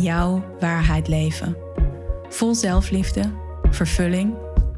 [0.00, 1.56] jouw waarheid leven.
[2.28, 3.32] Vol zelfliefde,
[3.70, 4.34] vervulling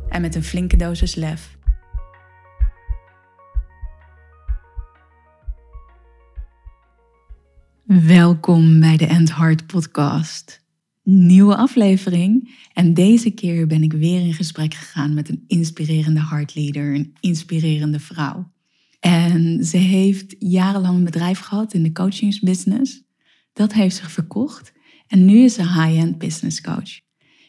[0.09, 1.59] en met een flinke dosis lef.
[7.84, 10.62] Welkom bij de End Heart podcast.
[11.02, 16.94] Nieuwe aflevering en deze keer ben ik weer in gesprek gegaan met een inspirerende heartleader,
[16.94, 18.52] een inspirerende vrouw.
[19.00, 23.02] En ze heeft jarenlang een bedrijf gehad in de coachingsbusiness.
[23.52, 24.72] Dat heeft zich verkocht
[25.14, 27.00] en nu is ze high-end business coach.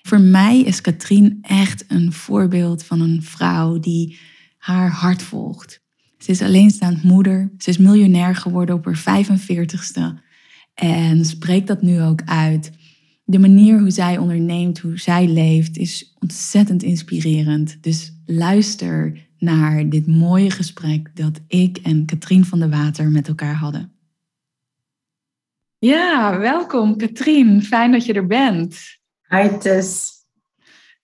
[0.01, 4.17] Voor mij is Katrien echt een voorbeeld van een vrouw die
[4.57, 5.81] haar hart volgt.
[6.17, 7.51] Ze is alleenstaand moeder.
[7.57, 10.23] Ze is miljonair geworden op haar 45ste.
[10.73, 12.71] En spreekt dat nu ook uit.
[13.23, 17.77] De manier hoe zij onderneemt, hoe zij leeft, is ontzettend inspirerend.
[17.81, 23.55] Dus luister naar dit mooie gesprek dat ik en Katrien van der Water met elkaar
[23.55, 23.94] hadden.
[25.79, 27.63] Ja, welkom Katrien.
[27.63, 28.99] Fijn dat je er bent.
[29.27, 30.13] Hi Tess.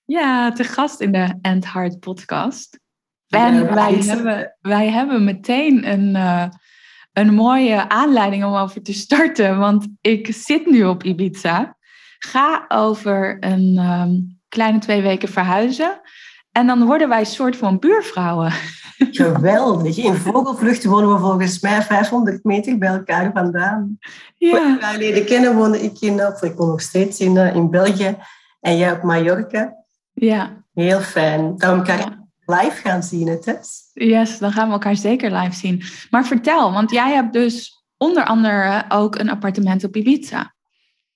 [0.05, 2.80] Ja, te gast in de End Heart podcast.
[3.28, 6.47] En wij, hebben, wij hebben meteen een, uh,
[7.13, 9.58] een mooie aanleiding om over te starten.
[9.58, 11.78] Want ik zit nu op Ibiza.
[12.17, 16.02] Ga over een um, kleine twee weken verhuizen.
[16.52, 18.52] En dan worden wij een soort van buurvrouwen.
[18.97, 19.97] Geweldig.
[19.97, 23.97] In vogelvlucht wonen we volgens mij 500 meter bij elkaar vandaan.
[24.38, 24.66] Ja.
[24.66, 28.17] Een geleden kennen woonde ik in, of ik woon nog steeds in, eh, in België
[28.59, 29.75] en jij op Mallorca.
[30.13, 30.63] Ja.
[30.73, 31.57] Heel fijn.
[31.57, 33.89] Dat we elkaar live gaan zien, het is.
[33.94, 35.83] Yes, dan gaan we elkaar zeker live zien.
[36.09, 40.53] Maar vertel, want jij hebt dus onder andere ook een appartement op Ibiza.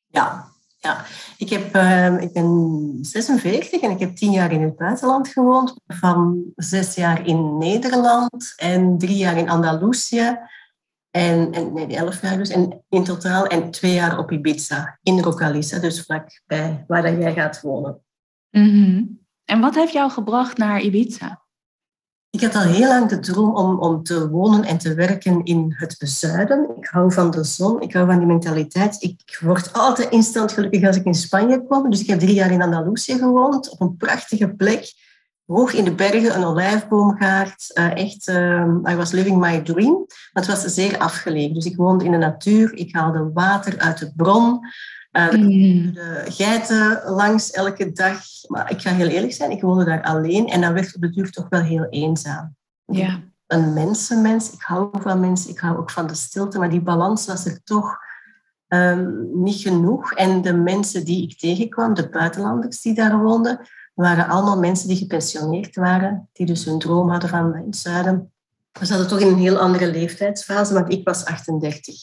[0.07, 0.45] Ja,
[0.85, 1.05] ja,
[1.37, 5.79] ik, heb, uh, ik ben 46 en ik heb tien jaar in het buitenland gewoond.
[5.87, 10.37] Van zes jaar in Nederland en drie jaar in Andalusië.
[11.11, 12.49] En, en nee, elf jaar dus.
[12.49, 17.61] En in totaal en twee jaar op Ibiza, in Rocalisa, dus vlakbij waar jij gaat
[17.61, 18.01] wonen.
[18.51, 21.44] Mm En wat heeft jou gebracht naar Ibiza?
[22.35, 25.73] Ik had al heel lang de droom om, om te wonen en te werken in
[25.77, 26.69] het zuiden.
[26.77, 28.95] Ik hou van de zon, ik hou van die mentaliteit.
[28.99, 31.89] Ik word altijd instant gelukkig als ik in Spanje kom.
[31.89, 34.93] Dus ik heb drie jaar in Andalusië gewoond, op een prachtige plek.
[35.45, 37.71] Hoog in de bergen, een olijfboomgaard.
[37.73, 40.05] Uh, echt, uh, I was living my dream.
[40.33, 41.53] Maar het was zeer afgelegen.
[41.53, 44.59] Dus ik woonde in de natuur, ik haalde water uit de bron.
[45.17, 45.29] Uh,
[45.93, 48.19] de geiten langs elke dag.
[48.47, 51.09] Maar ik ga heel eerlijk zijn, ik woonde daar alleen en dat werd op de
[51.09, 52.55] duur toch wel heel eenzaam.
[52.85, 53.19] Ja.
[53.47, 57.25] Een mensenmens, ik hou van mensen, ik hou ook van de stilte, maar die balans
[57.25, 57.97] was er toch
[58.67, 60.13] um, niet genoeg.
[60.13, 63.59] En de mensen die ik tegenkwam, de buitenlanders die daar woonden,
[63.93, 68.31] waren allemaal mensen die gepensioneerd waren, die dus hun droom hadden van het zuiden.
[68.71, 71.95] We zaten toch in een heel andere leeftijdsfase, want ik was 38.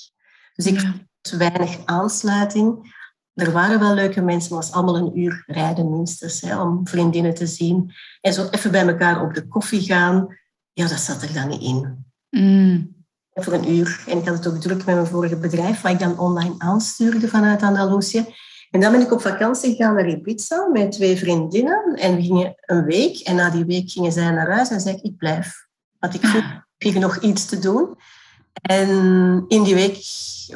[0.55, 0.95] Dus ik ja.
[1.23, 3.01] had weinig aansluiting
[3.35, 6.89] er waren wel leuke mensen, maar het was allemaal een uur rijden minstens, hè, om
[6.89, 7.93] vriendinnen te zien.
[8.21, 10.39] En zo even bij elkaar op de koffie gaan,
[10.73, 12.05] ja, dat zat er dan niet in.
[12.31, 13.01] Mm.
[13.33, 14.05] Voor een uur.
[14.07, 17.29] En ik had het ook druk met mijn vorige bedrijf, waar ik dan online aanstuurde
[17.29, 18.27] vanuit Andalusië.
[18.71, 21.95] En dan ben ik op vakantie gegaan naar Ibiza met twee vriendinnen.
[21.95, 23.19] En we gingen een week.
[23.19, 25.67] En na die week gingen zij naar huis en zei ik, ik blijf.
[25.99, 26.43] Want ik voel,
[26.79, 27.97] ik nog iets te doen.
[28.53, 28.89] En
[29.49, 29.95] in die week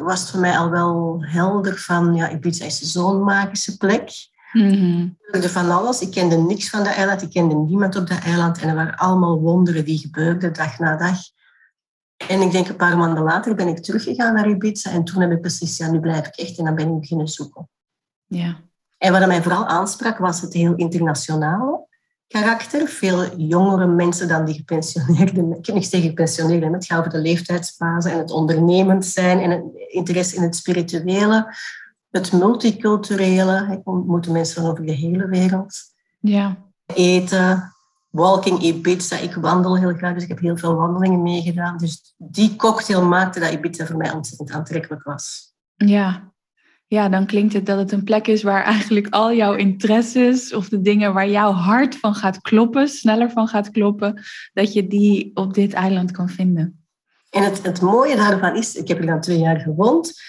[0.01, 4.35] was het voor mij al wel helder van, ja, Ibiza is zo'n magische plek.
[4.53, 5.17] Mm -hmm.
[5.49, 6.01] van alles.
[6.01, 7.23] Ik kende niks van dat eiland.
[7.23, 8.59] Ik kende niemand op dat eiland.
[8.59, 11.19] En er waren allemaal wonderen die gebeurden dag na dag.
[12.29, 14.91] En ik denk een paar maanden later ben ik teruggegaan naar Ibiza.
[14.91, 16.59] En toen heb ik precies, ja, nu blijf ik echt.
[16.59, 17.69] En dan ben ik beginnen zoeken.
[18.27, 18.61] Ja.
[18.99, 21.87] En wat mij vooral aansprak, was het heel internationale
[22.29, 22.89] karakter.
[22.89, 25.57] Veel jongere mensen dan die gepensioneerden.
[25.57, 26.73] Ik heb niks tegen gepensioneerden.
[26.73, 31.55] Het gaat over de leeftijdsfase en het ondernemend zijn en het interesse in het spirituele,
[32.11, 33.73] het multiculturele.
[33.73, 35.75] Ik ontmoet mensen van over de hele wereld.
[36.21, 36.57] Ja.
[36.95, 37.73] Eten,
[38.11, 39.17] walking Ibiza.
[39.17, 41.77] Ik wandel heel graag, dus ik heb heel veel wandelingen meegedaan.
[41.77, 45.55] Dus die cocktail maakte dat Ibiza voor mij ontzettend aantrekkelijk was.
[45.75, 46.33] Ja,
[46.87, 50.69] ja, dan klinkt het dat het een plek is waar eigenlijk al jouw interesses of
[50.69, 54.23] de dingen waar jouw hart van gaat kloppen, sneller van gaat kloppen,
[54.53, 56.85] dat je die op dit eiland kan vinden.
[57.31, 60.21] En het, het mooie daarvan is, ik heb er dan twee jaar gewoond,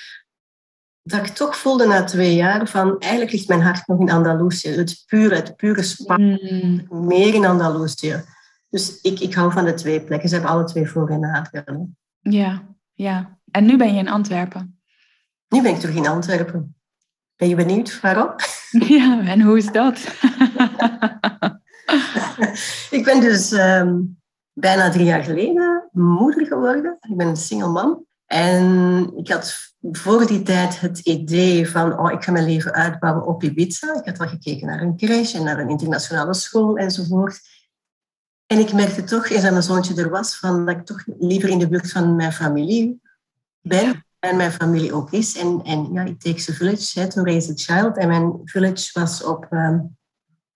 [1.03, 4.69] dat ik toch voelde na twee jaar van eigenlijk ligt mijn hart nog in Andalusië.
[4.69, 7.05] Het pure, het pure Spanje, mm.
[7.07, 8.23] meer in Andalusië.
[8.69, 10.29] Dus ik, ik hou van de twee plekken.
[10.29, 11.97] Ze hebben alle twee voor- en nadelen.
[12.19, 12.63] Ja,
[12.93, 13.37] ja.
[13.51, 14.76] En nu ben je in Antwerpen?
[15.49, 16.75] Nu ben ik terug in Antwerpen.
[17.35, 18.35] Ben je benieuwd waarom?
[18.87, 19.97] Ja, en hoe is dat?
[22.97, 23.99] ik ben dus ehm,
[24.53, 26.97] bijna drie jaar geleden moeder geworden.
[27.09, 28.05] Ik ben een single man.
[28.25, 33.25] En ik had voor die tijd het idee van, oh, ik ga mijn leven uitbouwen
[33.25, 33.93] op Ibiza.
[33.93, 37.39] Ik had al gekeken naar een crash en naar een internationale school enzovoort.
[38.45, 41.49] En ik merkte toch, eens dat mijn zoontje er was, van, dat ik toch liever
[41.49, 43.01] in de buurt van mijn familie
[43.61, 44.05] ben.
[44.27, 45.37] En mijn familie ook is.
[45.37, 47.97] En, en ja, it takes a village hè, to raise a child.
[47.97, 49.97] En mijn village was op um,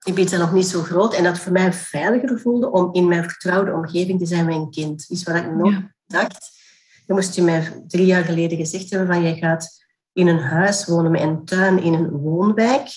[0.03, 1.13] Ibiza nog niet zo groot.
[1.13, 4.71] En dat voor mij veiliger voelde om in mijn vertrouwde omgeving te zijn met een
[4.71, 5.06] kind.
[5.09, 6.59] Iets wat ik nog dacht.
[7.06, 10.85] Dan moest je mij drie jaar geleden gezegd hebben van je gaat in een huis
[10.85, 12.89] wonen met een tuin in een woonwijk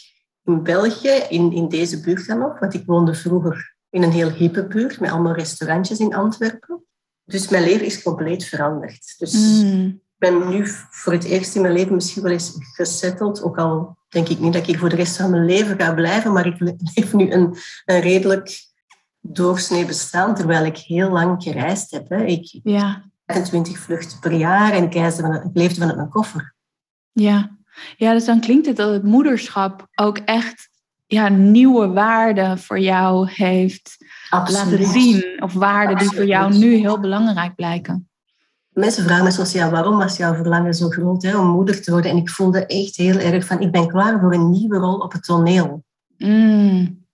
[0.45, 2.59] in België, in, in deze buurt dan nog.
[2.59, 6.85] Want ik woonde vroeger in een heel hippe buurt met allemaal restaurantjes in Antwerpen.
[7.25, 9.15] Dus mijn leven is compleet veranderd.
[9.19, 10.03] Dus mm.
[10.25, 13.43] Ik ben nu voor het eerst in mijn leven misschien wel eens gesetteld.
[13.43, 16.33] Ook al denk ik niet dat ik voor de rest van mijn leven ga blijven,
[16.33, 16.61] maar ik
[16.95, 18.73] leef nu een, een redelijk
[19.21, 22.09] doorsnee bestaan, terwijl ik heel lang gereisd heb.
[22.09, 22.25] Hè.
[22.25, 23.05] Ik, ja.
[23.45, 26.55] 20 vluchten per jaar en ik, van, ik leefde vanuit mijn koffer.
[27.13, 27.57] Ja.
[27.97, 30.69] ja, dus dan klinkt het dat het moederschap ook echt
[31.07, 33.97] ja, nieuwe waarden voor jou heeft
[34.31, 35.43] laten zien.
[35.43, 38.09] Of waarden die voor jou nu heel belangrijk blijken.
[38.75, 41.91] Mensen vragen me soms, ja, waarom was jouw verlangen zo groot hè, om moeder te
[41.91, 42.11] worden?
[42.11, 45.13] En ik voelde echt heel erg van, ik ben klaar voor een nieuwe rol op
[45.13, 45.85] het toneel.
[46.19, 47.07] Mm,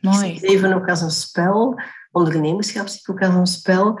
[0.00, 0.16] mooi.
[0.16, 1.80] Ik zie het even ook als een spel.
[2.12, 4.00] Ondernemerschap zie ik ook als een spel.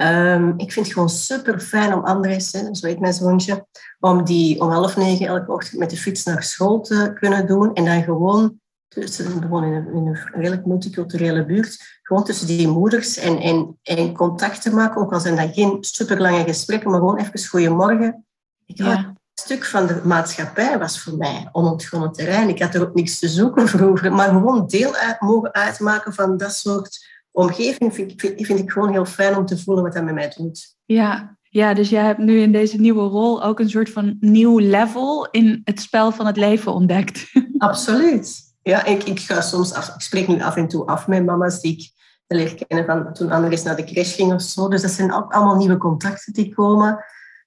[0.00, 3.66] Um, ik vind het gewoon super fijn om Andres, hè, zo heet mijn zoontje,
[3.98, 7.74] om die om half negen elke ochtend met de fiets naar school te kunnen doen.
[7.74, 12.68] En dan gewoon, tussen, gewoon in, een, in een redelijk multiculturele buurt, gewoon tussen die
[12.68, 15.00] moeders en, en, en contact te maken.
[15.00, 18.26] Ook al zijn dat geen super lange gesprekken, maar gewoon even goeiemorgen.
[18.66, 22.48] Ik had Een stuk van de maatschappij was voor mij onontgonnen terrein.
[22.48, 26.36] Ik had er ook niks te zoeken vroeger, maar gewoon deel uit, mogen uitmaken van
[26.36, 30.04] dat soort omgeving vind, vind, vind, ik gewoon heel fijn om te voelen wat dat
[30.04, 30.76] met mij doet.
[30.84, 31.36] Ja.
[31.42, 35.28] ja, dus jij hebt nu in deze nieuwe rol ook een soort van nieuw level
[35.30, 37.32] in het spel van het leven ontdekt.
[37.58, 38.47] Absoluut.
[38.68, 41.60] Ja, ik, ik ga soms af, ik spreek nu af en toe af met mama's
[41.60, 41.90] die ik
[42.26, 44.68] leer kennen van toen Annelies naar de crash ging of zo.
[44.68, 47.04] Dus dat zijn ook allemaal nieuwe contacten die komen.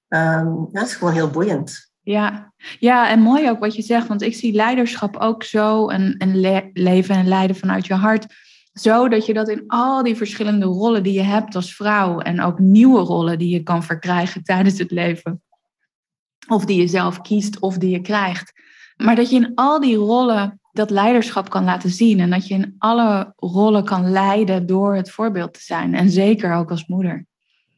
[0.07, 1.91] Um, dat is gewoon heel boeiend.
[2.01, 2.53] Ja.
[2.79, 6.39] ja, en mooi ook wat je zegt, want ik zie leiderschap ook zo, en, en
[6.73, 8.25] leven en leiden vanuit je hart
[8.73, 12.41] zo dat je dat in al die verschillende rollen die je hebt als vrouw en
[12.41, 15.43] ook nieuwe rollen die je kan verkrijgen tijdens het leven,
[16.47, 18.53] of die je zelf kiest of die je krijgt,
[18.97, 22.53] maar dat je in al die rollen dat leiderschap kan laten zien en dat je
[22.53, 27.25] in alle rollen kan leiden door het voorbeeld te zijn en zeker ook als moeder.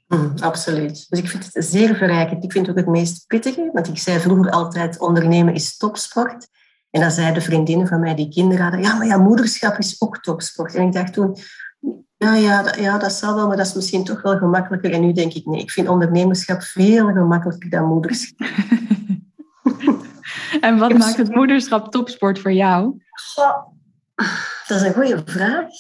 [0.07, 1.05] Mm, absoluut.
[1.09, 2.43] Dus ik vind het zeer verrijkend.
[2.43, 6.47] Ik vind het ook het meest pittige, want ik zei vroeger altijd ondernemen is topsport.
[6.89, 10.17] En dan zeiden vriendinnen van mij die kinderen hadden, ja, maar ja, moederschap is ook
[10.17, 10.75] topsport.
[10.75, 11.37] En ik dacht toen,
[12.17, 14.91] ja, ja, dat, ja, dat zal wel, maar dat is misschien toch wel gemakkelijker.
[14.91, 18.47] En nu denk ik, nee, ik vind ondernemerschap veel gemakkelijker dan moederschap.
[20.61, 23.01] en wat maakt het moederschap topsport voor jou?
[24.67, 25.71] dat is een goede vraag.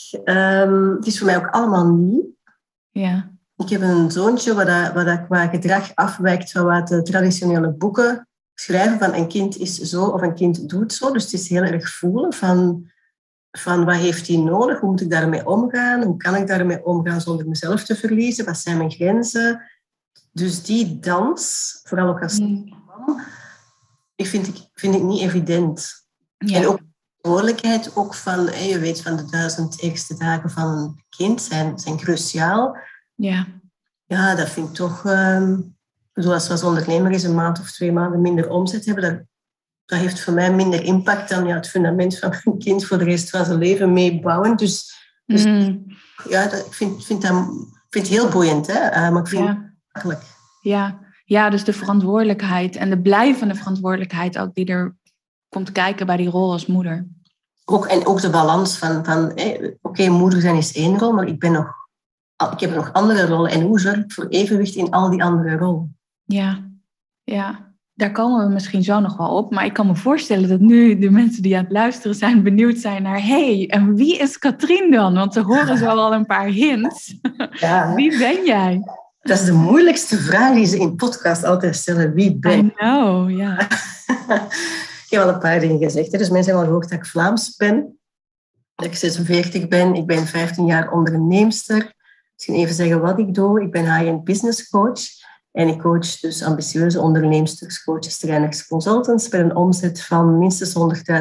[0.65, 2.35] Um, het is voor mij ook allemaal nieuw.
[2.91, 3.31] Ja.
[3.57, 7.71] Ik heb een zoontje wat, dat, wat dat qua gedrag afwijkt van wat de traditionele
[7.71, 11.11] boeken schrijven van een kind is zo of een kind doet zo.
[11.11, 12.89] Dus het is heel erg voelen van,
[13.51, 17.21] van wat heeft hij nodig, hoe moet ik daarmee omgaan, hoe kan ik daarmee omgaan
[17.21, 19.61] zonder mezelf te verliezen, wat zijn mijn grenzen.
[20.31, 22.73] Dus die dans, vooral ook als mm.
[22.87, 23.21] man,
[24.27, 26.05] vind, ik, vind ik niet evident.
[26.37, 26.57] Ja.
[26.57, 26.79] En ook
[27.17, 31.97] verantwoordelijkheid ook van, je weet van de duizend eerste dagen van een kind zijn, zijn
[31.97, 32.77] cruciaal.
[33.15, 33.47] Ja.
[34.05, 35.05] Ja, dat vind ik toch...
[35.05, 35.55] Ehm,
[36.13, 39.21] bedoel, als ondernemer eens een maand of twee maanden minder omzet hebben, dat,
[39.85, 43.03] dat heeft voor mij minder impact dan ja, het fundament van mijn kind voor de
[43.03, 44.57] rest van zijn leven meebouwen.
[44.57, 44.93] Dus,
[45.25, 45.85] dus mm.
[46.29, 47.45] ja, dat, ik vind, vind, dat,
[47.89, 48.89] vind het heel boeiend, hè?
[48.89, 49.57] Uh, maar ik vind het
[49.91, 50.21] makkelijk.
[50.61, 50.99] Ja.
[51.23, 54.95] Ja, dus de verantwoordelijkheid en de blijvende verantwoordelijkheid ook die er
[55.49, 57.07] komt kijken bij die rol als moeder.
[57.65, 59.33] Ook, en ook de balans van, van
[59.81, 61.73] oké, moeder zijn is één rol, maar ik, ben nog,
[62.51, 63.51] ik heb nog andere rollen.
[63.51, 65.97] En hoe zorg ik voor evenwicht in al die andere rollen?
[66.23, 66.59] Ja,
[67.23, 67.71] ja.
[67.95, 69.51] Daar komen we misschien zo nog wel op.
[69.51, 72.77] Maar ik kan me voorstellen dat nu de mensen die aan het luisteren zijn benieuwd
[72.77, 73.21] zijn naar...
[73.21, 75.13] hey, en wie is Katrien dan?
[75.13, 77.19] Want ze horen zo al een paar hints.
[77.51, 77.93] Ja.
[77.93, 78.81] Wie ben jij?
[79.23, 82.13] Dat is de moeilijkste vraag die ze in podcast altijd stellen.
[82.13, 83.59] Wie ben I know, ja.
[85.05, 86.11] ik heb al een paar dingen gezegd.
[86.11, 87.99] Dus mensen hebben al gehoord dat ik Vlaams ben.
[88.75, 89.95] Dat ik 46 ben.
[89.95, 91.93] Ik ben 15 jaar onderneemster.
[92.33, 93.61] Misschien even zeggen wat ik doe.
[93.61, 95.01] Ik ben high-end business coach.
[95.51, 100.73] En ik coach dus ambitieuze onderneemsters, coaches, trainers, consultants met een omzet van minstens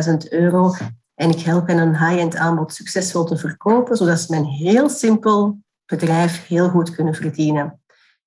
[0.09, 0.75] 100.000 euro.
[1.14, 5.59] En ik help hen een high-end aanbod succesvol te verkopen, zodat ze een heel simpel
[5.87, 7.82] bedrijf heel goed kunnen verdienen.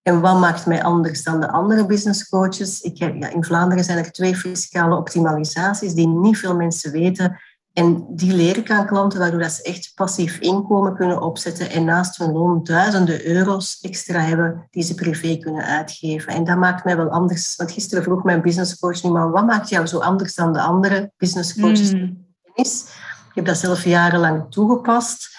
[0.05, 2.81] En wat maakt mij anders dan de andere business coaches?
[2.81, 7.39] Ik heb, ja, in Vlaanderen zijn er twee fiscale optimalisaties die niet veel mensen weten.
[7.73, 11.85] En die leer ik aan klanten, waardoor dat ze echt passief inkomen kunnen opzetten en
[11.85, 16.33] naast hun loon duizenden euro's extra hebben die ze privé kunnen uitgeven.
[16.33, 17.55] En dat maakt mij wel anders.
[17.55, 21.11] Want gisteren vroeg mijn business coach maar wat maakt jou zo anders dan de andere
[21.17, 21.93] business coaches?
[21.93, 22.25] Mm.
[22.55, 25.34] Ik heb dat zelf jarenlang toegepast.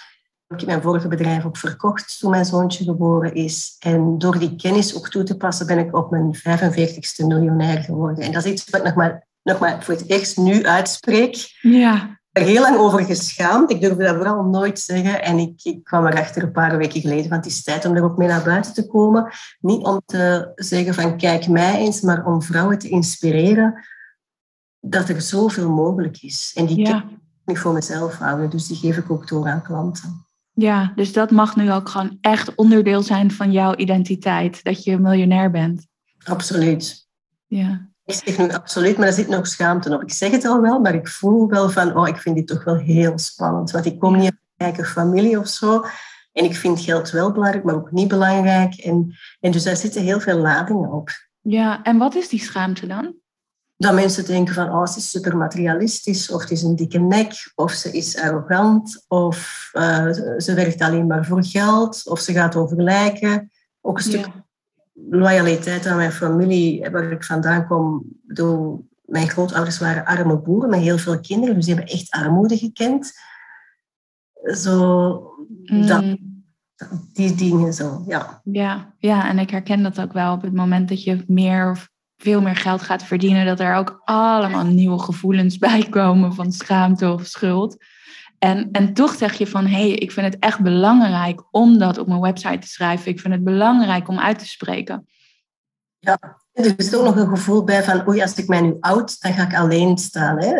[0.47, 3.75] Ik heb mijn vorige bedrijf ook verkocht toen mijn zoontje geboren is.
[3.79, 8.23] En door die kennis ook toe te passen ben ik op mijn 45ste miljonair geworden.
[8.23, 11.57] En dat is iets wat ik nog maar, nog maar voor het eerst nu uitspreek.
[11.61, 13.71] Ja er heel lang over geschaamd.
[13.71, 15.23] Ik durfde dat vooral nooit zeggen.
[15.23, 18.03] En ik, ik kwam erachter een paar weken geleden, want het is tijd om er
[18.03, 19.31] ook mee naar buiten te komen.
[19.59, 23.85] Niet om te zeggen van kijk mij eens, maar om vrouwen te inspireren
[24.79, 26.51] dat er zoveel mogelijk is.
[26.55, 26.91] En die ja.
[26.91, 30.25] kan ik niet voor mezelf houden, dus die geef ik ook door aan klanten.
[30.59, 34.97] Ja, dus dat mag nu ook gewoon echt onderdeel zijn van jouw identiteit, dat je
[34.97, 35.87] miljonair bent.
[36.23, 37.07] Absoluut.
[37.47, 37.89] Ja.
[38.05, 40.01] Ik zeg nu absoluut, maar er zit nog schaamte op.
[40.01, 42.63] Ik zeg het al wel, maar ik voel wel van, oh, ik vind dit toch
[42.63, 43.71] wel heel spannend.
[43.71, 45.85] Want ik kom niet uit een rijke familie of zo.
[46.33, 48.73] En ik vind geld wel belangrijk, maar ook niet belangrijk.
[48.73, 51.09] En, en dus daar zitten heel veel ladingen op.
[51.41, 53.15] Ja, en wat is die schaamte dan?
[53.77, 57.51] Dat mensen denken van, oh, ze is super materialistisch, of het is een dikke nek,
[57.55, 62.55] of ze is arrogant, of uh, ze werkt alleen maar voor geld, of ze gaat
[62.55, 63.51] over lijken.
[63.81, 64.27] Ook een stuk
[65.09, 68.03] loyaliteit aan mijn familie, waar ik vandaan kom.
[68.23, 72.57] Bedoel, mijn grootouders waren arme boeren met heel veel kinderen, dus die hebben echt armoede
[72.57, 73.13] gekend.
[74.43, 75.07] Zo,
[75.87, 76.43] dat, mm.
[77.13, 78.41] die dingen zo, ja.
[78.43, 78.93] ja.
[78.99, 82.55] Ja, en ik herken dat ook wel op het moment dat je meer veel meer
[82.55, 87.77] geld gaat verdienen, dat er ook allemaal nieuwe gevoelens bij komen van schaamte of schuld.
[88.39, 91.97] En, en toch zeg je van, hé, hey, ik vind het echt belangrijk om dat
[91.97, 93.11] op mijn website te schrijven.
[93.11, 95.07] Ik vind het belangrijk om uit te spreken.
[95.99, 96.17] Ja,
[96.51, 99.33] er is ook nog een gevoel bij van, oei, als ik mij nu oud, dan
[99.33, 100.37] ga ik alleen staan.
[100.39, 100.51] Hè?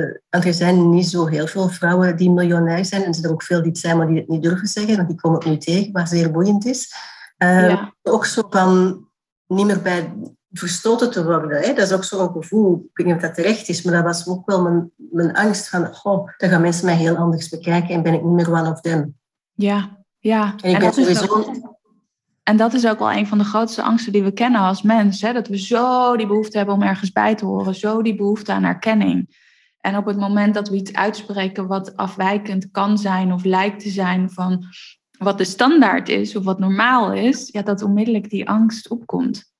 [0.00, 3.02] Uh, want er zijn niet zo heel veel vrouwen die miljonair zijn.
[3.02, 4.96] En er zijn er ook veel die het zijn, maar die het niet durven zeggen.
[4.96, 6.92] Want die komen het nu tegen, wat zeer boeiend is.
[7.38, 8.98] Uh, Ook zo van
[9.46, 10.12] niet meer bij
[10.58, 11.62] verstoten te worden.
[11.62, 11.72] Hè?
[11.72, 12.74] Dat is ook zo'n gevoel.
[12.74, 15.68] Ik weet niet of dat terecht is, maar dat was ook wel mijn, mijn angst
[15.68, 18.70] van, goh, dan gaan mensen mij heel anders bekijken en ben ik niet meer one
[18.70, 19.16] of them.
[19.52, 20.54] Ja, ja.
[20.62, 21.52] En, ik ben sowieso...
[22.42, 25.20] en dat is ook wel een van de grootste angsten die we kennen als mens.
[25.20, 25.32] Hè?
[25.32, 28.64] Dat we zo die behoefte hebben om ergens bij te horen, zo die behoefte aan
[28.64, 29.42] erkenning.
[29.80, 33.90] En op het moment dat we iets uitspreken wat afwijkend kan zijn of lijkt te
[33.90, 34.64] zijn van
[35.18, 39.53] wat de standaard is of wat normaal is, ja, dat onmiddellijk die angst opkomt.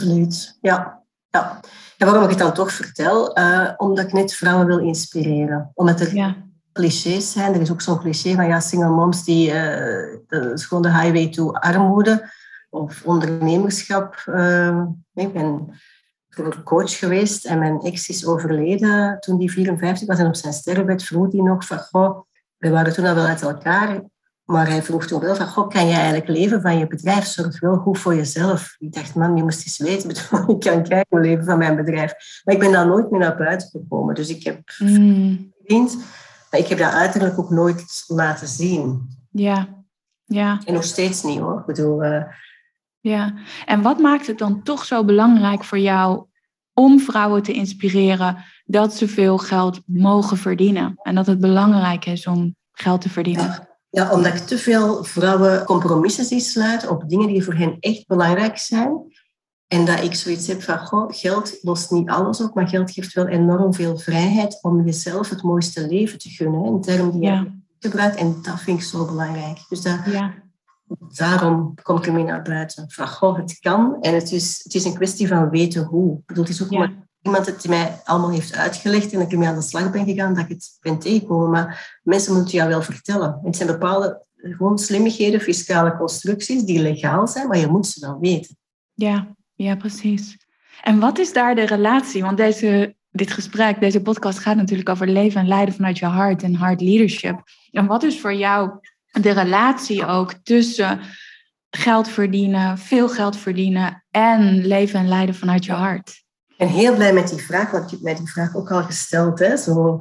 [0.00, 1.02] Absoluut, ja.
[1.28, 1.60] ja.
[1.98, 3.38] En waarom ik het dan toch vertel?
[3.38, 5.70] Uh, omdat ik net vrouwen wil inspireren.
[5.74, 6.36] Omdat er ja.
[6.72, 7.54] clichés zijn.
[7.54, 10.98] Er is ook zo'n cliché van ja, single moms die uh, dat is gewoon de
[10.98, 12.30] highway to armoede
[12.70, 14.24] of ondernemerschap.
[14.26, 14.82] Uh,
[15.14, 15.80] ik ben
[16.28, 20.52] vroeger coach geweest en mijn ex is overleden toen die 54 was en op zijn
[20.52, 22.20] sterrenbed vroeg hij nog van goh,
[22.56, 24.02] we waren toen al wel uit elkaar.
[24.50, 27.24] Maar hij vroeg toen wel van, goh, kan je eigenlijk leven van je bedrijf?
[27.24, 28.76] Zorg wel goed voor jezelf.
[28.78, 30.10] Ik dacht, man, je moest eens weten.
[30.54, 32.14] Ik kan kijken leven van mijn bedrijf.
[32.44, 34.14] Maar ik ben daar nooit meer naar buiten gekomen.
[34.14, 35.52] Dus ik heb mm.
[36.50, 39.08] maar ik heb dat uiterlijk ook nooit laten zien.
[39.30, 39.68] Ja,
[40.24, 40.60] ja.
[40.64, 41.58] En nog steeds niet, hoor.
[41.58, 42.04] Ik bedoel...
[42.04, 42.22] Uh...
[43.00, 43.34] Ja,
[43.66, 46.26] en wat maakt het dan toch zo belangrijk voor jou
[46.72, 50.94] om vrouwen te inspireren dat ze veel geld mogen verdienen?
[51.02, 53.44] En dat het belangrijk is om geld te verdienen?
[53.44, 58.06] Ja, omdat ik te veel vrouwen compromissen zie sluiten op dingen die voor hen echt
[58.06, 59.12] belangrijk zijn.
[59.66, 63.12] En dat ik zoiets heb van, goh, geld lost niet alles op, maar geld geeft
[63.12, 66.64] wel enorm veel vrijheid om jezelf het mooiste leven te gunnen.
[66.64, 68.16] Een term die je gebruikt.
[68.16, 69.58] En dat vind ik zo belangrijk.
[69.68, 70.34] Dus dat, ja.
[71.12, 72.90] daarom kom ik ermee naar buiten.
[72.90, 73.96] Van, goh, het kan.
[74.00, 76.18] En het is, het is een kwestie van weten hoe.
[76.18, 79.48] Ik bedoel, het is ook maar iemand het mij allemaal heeft uitgelegd en ik ermee
[79.48, 81.50] aan de slag ben gegaan, dat ik het ben tegengekomen.
[81.50, 83.40] Maar mensen moeten jou wel vertellen.
[83.42, 88.18] Het zijn bepaalde gewoon slimmigheden, fiscale constructies die legaal zijn, maar je moet ze wel
[88.20, 88.56] weten.
[88.94, 90.36] Ja, ja, precies.
[90.82, 92.22] En wat is daar de relatie?
[92.22, 96.42] Want deze, dit gesprek, deze podcast gaat natuurlijk over leven en leiden vanuit je hart
[96.42, 97.42] en hard leadership.
[97.70, 98.70] En wat is voor jou
[99.10, 101.00] de relatie ook tussen
[101.70, 106.22] geld verdienen, veel geld verdienen en leven en leiden vanuit je hart?
[106.60, 109.38] En heel blij met die vraag, want je hebt mij die vraag ook al gesteld.
[109.38, 109.56] Hè?
[109.56, 109.98] Zo,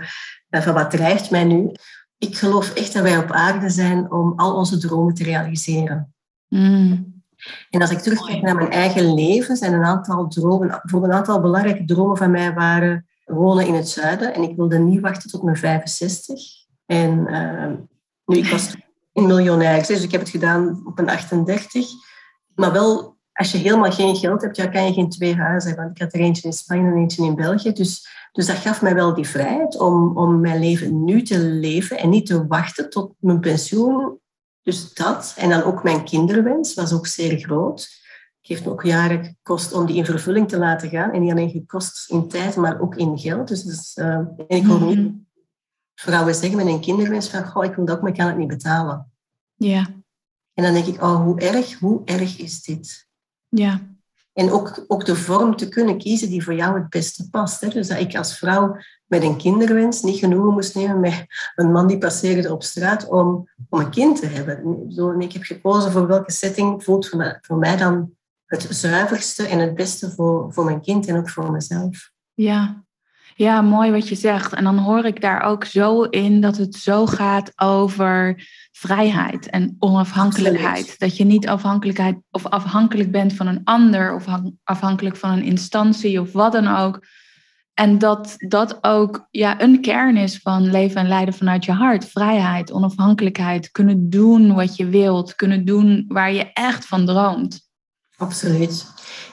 [0.50, 1.72] van wat drijft mij nu?
[2.18, 6.14] Ik geloof echt dat wij op aarde zijn om al onze dromen te realiseren.
[6.48, 7.24] Mm.
[7.70, 11.42] En als ik terugkijk naar mijn eigen leven, zijn een aantal dromen, voor een aantal
[11.42, 14.34] belangrijke dromen van mij waren wonen in het zuiden.
[14.34, 16.42] En ik wilde niet wachten tot mijn 65.
[16.86, 17.72] En uh,
[18.26, 18.76] nu, ik was
[19.14, 21.88] een miljonair, dus ik heb het gedaan op een 38.
[22.56, 25.86] Maar wel, als je helemaal geen geld hebt, ja, kan je geen twee huizen hebben.
[25.86, 27.72] Want ik had er eentje in Spanje en eentje in België.
[27.72, 31.98] Dus, dus dat gaf mij wel die vrijheid om, om mijn leven nu te leven
[31.98, 34.20] en niet te wachten tot mijn pensioen.
[34.62, 35.34] Dus dat.
[35.38, 37.80] En dan ook mijn kinderwens was ook zeer groot.
[38.40, 41.12] Het heeft ook jaren gekost om die in vervulling te laten gaan.
[41.12, 43.48] En niet alleen gekost in tijd, maar ook in geld.
[43.48, 45.14] Dus, dus uh, en ik hoor niet mhm.
[45.96, 48.38] vrouwen zeggen met een kinderwens van, goh, ik wil dat ook, maar ik kan het
[48.38, 49.12] niet betalen.
[49.56, 49.88] Ja.
[50.54, 53.08] En dan denk ik, oh, hoe erg, hoe erg is dit?
[53.50, 53.82] Ja.
[54.34, 57.62] En ook, ook de vorm te kunnen kiezen die voor jou het beste past.
[57.62, 57.68] Hè?
[57.68, 58.76] Dus dat ik als vrouw
[59.06, 61.26] met een kinderwens niet genoegen moest nemen met
[61.56, 65.22] een man die passeerde op straat om, om een kind te hebben.
[65.22, 68.12] Ik heb gekozen voor welke setting voelt voor mij, voor mij dan
[68.46, 72.12] het zuiverste en het beste voor, voor mijn kind en ook voor mezelf.
[72.34, 72.84] Ja.
[73.40, 74.54] Ja, mooi wat je zegt.
[74.54, 79.76] En dan hoor ik daar ook zo in dat het zo gaat over vrijheid en
[79.80, 81.00] onafhankelijkheid.
[81.00, 84.26] Dat je niet afhankelijkheid of afhankelijk bent van een ander of
[84.64, 87.06] afhankelijk van een instantie of wat dan ook.
[87.74, 92.06] En dat dat ook ja, een kern is van leven en leiden vanuit je hart.
[92.06, 97.68] Vrijheid, onafhankelijkheid, kunnen doen wat je wilt, kunnen doen waar je echt van droomt.
[98.18, 98.86] Absoluut.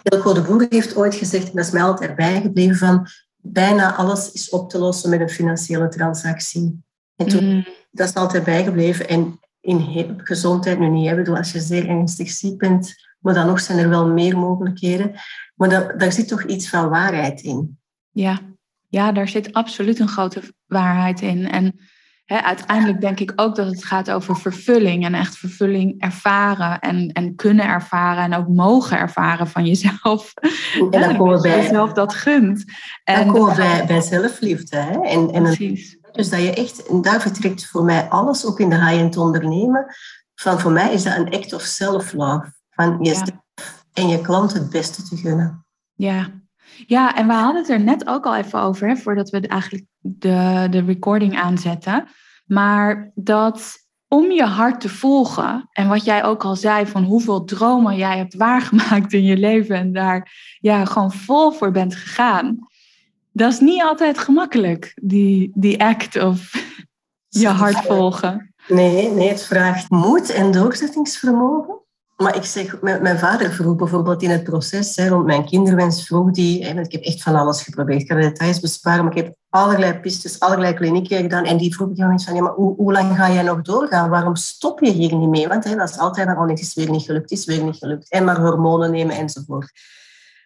[0.03, 3.09] Ilko de Boer heeft ooit gezegd, en dat is mij altijd bijgebleven, van
[3.53, 6.85] bijna alles is op te lossen met een financiële transactie.
[7.17, 7.67] En toen, mm.
[7.91, 9.09] dat is altijd bijgebleven.
[9.09, 11.09] En in gezondheid nu niet.
[11.11, 11.37] Hè.
[11.37, 15.13] als je zeer ernstig ziek bent, maar dan nog zijn er wel meer mogelijkheden.
[15.55, 17.79] Maar dat, daar zit toch iets van waarheid in.
[18.11, 18.41] Ja.
[18.89, 21.49] ja, daar zit absoluut een grote waarheid in.
[21.51, 21.81] En
[22.27, 27.35] uiteindelijk denk ik ook dat het gaat over vervulling en echt vervulling ervaren en, en
[27.35, 30.33] kunnen ervaren en ook mogen ervaren van jezelf.
[30.91, 32.65] En dan komen bij jezelf dat gunt.
[33.05, 34.77] En dan komen bij, bij zelfliefde.
[34.77, 35.01] Hè?
[35.01, 35.99] En, en Precies.
[36.13, 39.87] dus dat je echt, en daar vertrekt voor mij alles, ook in de high-end ondernemen.
[40.35, 42.55] Van voor mij is dat een act of self-love.
[42.71, 43.45] Van jezelf
[43.93, 45.67] en je klant het beste te gunnen.
[45.95, 46.31] Ja,
[46.87, 49.85] ja, en we hadden het er net ook al even over, hè, voordat we eigenlijk
[49.99, 52.09] de, de recording aanzetten.
[52.47, 57.45] Maar dat om je hart te volgen, en wat jij ook al zei, van hoeveel
[57.45, 62.59] dromen jij hebt waargemaakt in je leven en daar ja, gewoon vol voor bent gegaan.
[63.33, 66.51] Dat is niet altijd gemakkelijk, die, die act of
[67.29, 68.55] je hart volgen.
[68.69, 71.81] Nee, nee, het vraagt moed en doorzettingsvermogen.
[72.17, 76.31] Maar ik zeg, mijn vader vroeg bijvoorbeeld in het proces hè, rond mijn kinderwens, vroeg
[76.31, 79.35] die, ik heb echt van alles geprobeerd, ik kan de details besparen, maar ik heb
[79.49, 82.93] allerlei pistes, allerlei klinieken gedaan en die vroeg dan eens van, ja, maar hoe, hoe,
[82.93, 84.11] lang ga jij nog doorgaan?
[84.11, 85.49] Waarom stop je hier niet mee?
[85.49, 87.63] Want hè, dat is altijd maar, oh, het is weer niet gelukt, het is weer
[87.63, 88.11] niet gelukt.
[88.11, 89.73] En maar hormonen nemen enzovoort.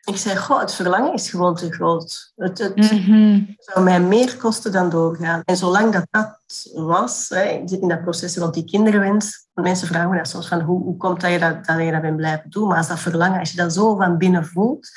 [0.04, 2.32] Ik zei, goh, het verlangen is gewoon te groot.
[2.36, 3.40] Het, het mhm.
[3.58, 5.42] zou mij meer kosten dan doorgaan.
[5.44, 6.38] En zolang dat dat
[6.74, 10.82] was, hè, in dat proces rond die kinderwens, mensen vragen me dat soms van, hoe,
[10.82, 12.68] hoe komt dat je dat, dat je dat bent blijven doen?
[12.68, 14.88] Maar als dat verlangen, als je dat zo van binnen voelt,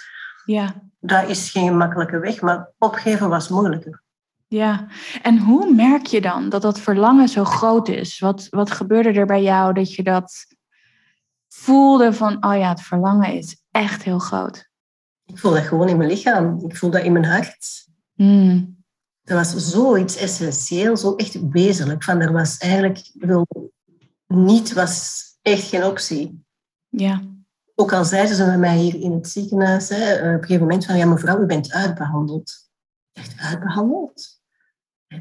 [0.45, 0.73] ja.
[0.99, 2.41] dat is geen makkelijke weg.
[2.41, 4.01] Maar opgeven was moeilijker.
[4.47, 4.87] Ja,
[5.21, 8.19] en hoe merk je dan dat dat verlangen zo groot is?
[8.19, 10.45] Wat, wat gebeurde er bij jou dat je dat
[11.47, 14.71] voelde van, oh ja, het verlangen is echt heel groot?
[15.25, 16.59] Ik voel dat gewoon in mijn lichaam.
[16.65, 17.87] Ik voel dat in mijn hart.
[18.13, 18.83] Mm.
[19.23, 22.03] Dat was zoiets essentieel, zo echt wezenlijk.
[22.03, 23.47] Van, er was eigenlijk, wil
[24.27, 26.45] niet was echt geen optie.
[26.89, 27.21] Ja.
[27.75, 30.85] Ook al zeiden ze met mij hier in het ziekenhuis, hè, op een gegeven moment
[30.85, 32.53] van, ja mevrouw, u bent uitbehandeld.
[33.13, 34.41] Echt uitbehandeld?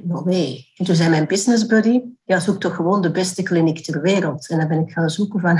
[0.02, 0.72] No way.
[0.76, 4.48] En toen zei mijn business buddy, ja, zoek toch gewoon de beste kliniek ter wereld.
[4.48, 5.58] En dan ben ik gaan zoeken van,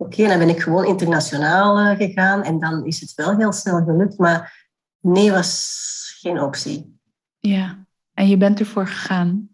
[0.00, 3.84] Oké, dan ben ik gewoon internationaal eh, gegaan en dan is het wel heel snel
[3.84, 4.68] gelukt, maar
[5.00, 6.98] nee was geen optie.
[7.38, 9.48] Ja, en je bent ervoor gegaan?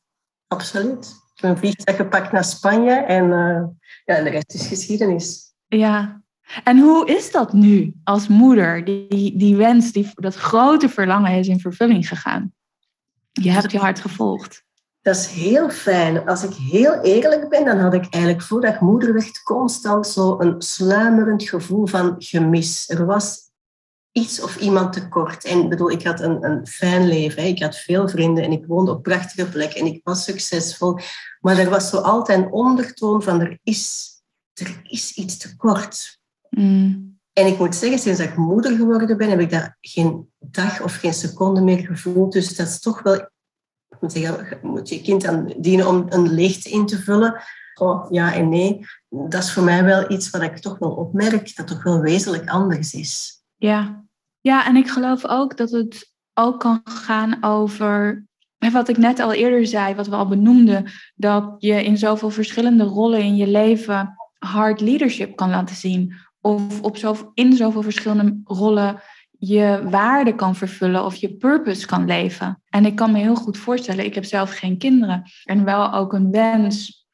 [0.47, 1.07] Absoluut.
[1.35, 3.65] Ik heb een vliegtuig gepakt naar Spanje en uh,
[4.05, 5.55] ja, de rest is geschiedenis.
[5.67, 6.23] Ja,
[6.65, 8.85] en hoe is dat nu als moeder?
[8.85, 12.53] Die, die wens, die, dat grote verlangen is in vervulling gegaan.
[13.33, 14.65] Je hebt je hart gevolgd.
[15.07, 16.27] Dat is heel fijn.
[16.27, 20.63] Als ik heel eerlijk ben, dan had ik eigenlijk voordat moeder werd constant zo een
[20.63, 22.91] sluimerend gevoel van gemis.
[22.91, 23.51] Er was
[24.13, 25.45] iets of iemand tekort.
[25.45, 27.43] En bedoel, ik had een, een fijn leven.
[27.43, 27.49] Hè.
[27.49, 30.99] Ik had veel vrienden en ik woonde op prachtige plekken en ik was succesvol.
[31.41, 34.15] Maar er was zo altijd een ondertoon van er is
[34.53, 36.21] er is iets tekort.
[36.51, 37.19] Mm.
[37.33, 40.95] En ik moet zeggen, sinds ik moeder geworden ben, heb ik dat geen dag of
[40.95, 42.33] geen seconde meer gevoeld.
[42.33, 43.35] Dus dat is toch wel...
[44.01, 47.43] Moet zeggen, moet je kind dan dienen om een leegte in te vullen?
[47.75, 48.87] Oh, ja en nee.
[49.09, 52.49] Dat is voor mij wel iets wat ik toch wel opmerk, dat toch wel wezenlijk
[52.49, 53.43] anders is.
[53.57, 54.05] Ja.
[54.41, 58.25] ja, en ik geloof ook dat het ook kan gaan over
[58.59, 62.85] wat ik net al eerder zei, wat we al benoemden, dat je in zoveel verschillende
[62.85, 66.15] rollen in je leven hard leadership kan laten zien.
[66.41, 69.01] Of op zoveel, in zoveel verschillende rollen
[69.39, 72.63] je waarde kan vervullen of je purpose kan leven.
[72.69, 76.13] En ik kan me heel goed voorstellen, ik heb zelf geen kinderen en wel ook
[76.13, 77.07] een wens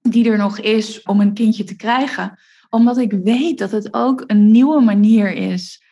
[0.00, 2.38] die er nog is om een kindje te krijgen.
[2.70, 5.82] Omdat ik weet dat het ook een nieuwe manier is.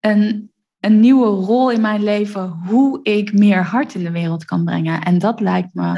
[0.00, 4.64] Een, een nieuwe rol in mijn leven hoe ik meer hart in de wereld kan
[4.64, 5.00] brengen.
[5.02, 5.92] En dat lijkt me.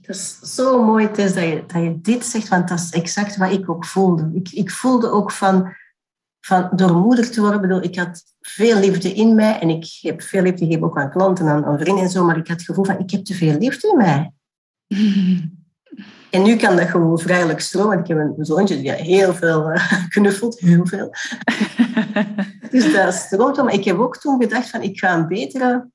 [0.00, 3.36] Dat is, zo mooi, Tess, dat je, dat je dit zegt, want dat is exact
[3.36, 4.30] wat ik ook voelde.
[4.32, 5.74] Ik, ik voelde ook van,
[6.48, 10.22] van door moeder te worden, bedoel, ik had veel liefde in mij en ik heb
[10.22, 12.66] veel liefde gegeven ook aan klanten en aan vrienden en zo, maar ik had het
[12.66, 14.32] gevoel van, ik heb te veel liefde in mij.
[16.30, 17.96] En nu kan dat gewoon vrijelijk stromen.
[17.96, 21.10] Want ik heb een zoontje die heel veel uh, knuffelt, heel veel.
[22.70, 23.68] dus dat stroomt om.
[23.68, 25.88] Ik heb ook toen gedacht van ik ga een betere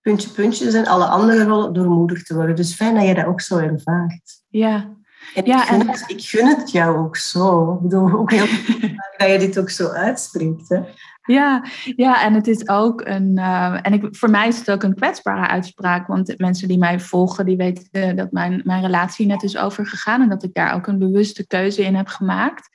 [0.00, 2.56] puntje puntje zijn, alle andere rollen door moeder te worden.
[2.56, 4.42] Dus fijn dat je dat ook zo ervaart.
[4.48, 4.96] Ja.
[5.34, 7.74] En, Ja, ik, gun en- het, ik gun het jou ook zo.
[7.74, 8.46] Ik bedoel, ook heel
[9.16, 10.68] dat je dit ook zo uitspreekt.
[10.68, 10.80] Hè.
[11.22, 11.64] Ja,
[11.96, 13.38] ja, en het is ook een.
[13.38, 16.06] eh, en ik, voor mij is het ook een kwetsbare uitspraak.
[16.06, 20.22] Want mensen die mij volgen, die weten eh, dat mijn, mijn relatie net is overgegaan.
[20.22, 22.68] En dat ik daar ook een bewuste keuze in heb gemaakt.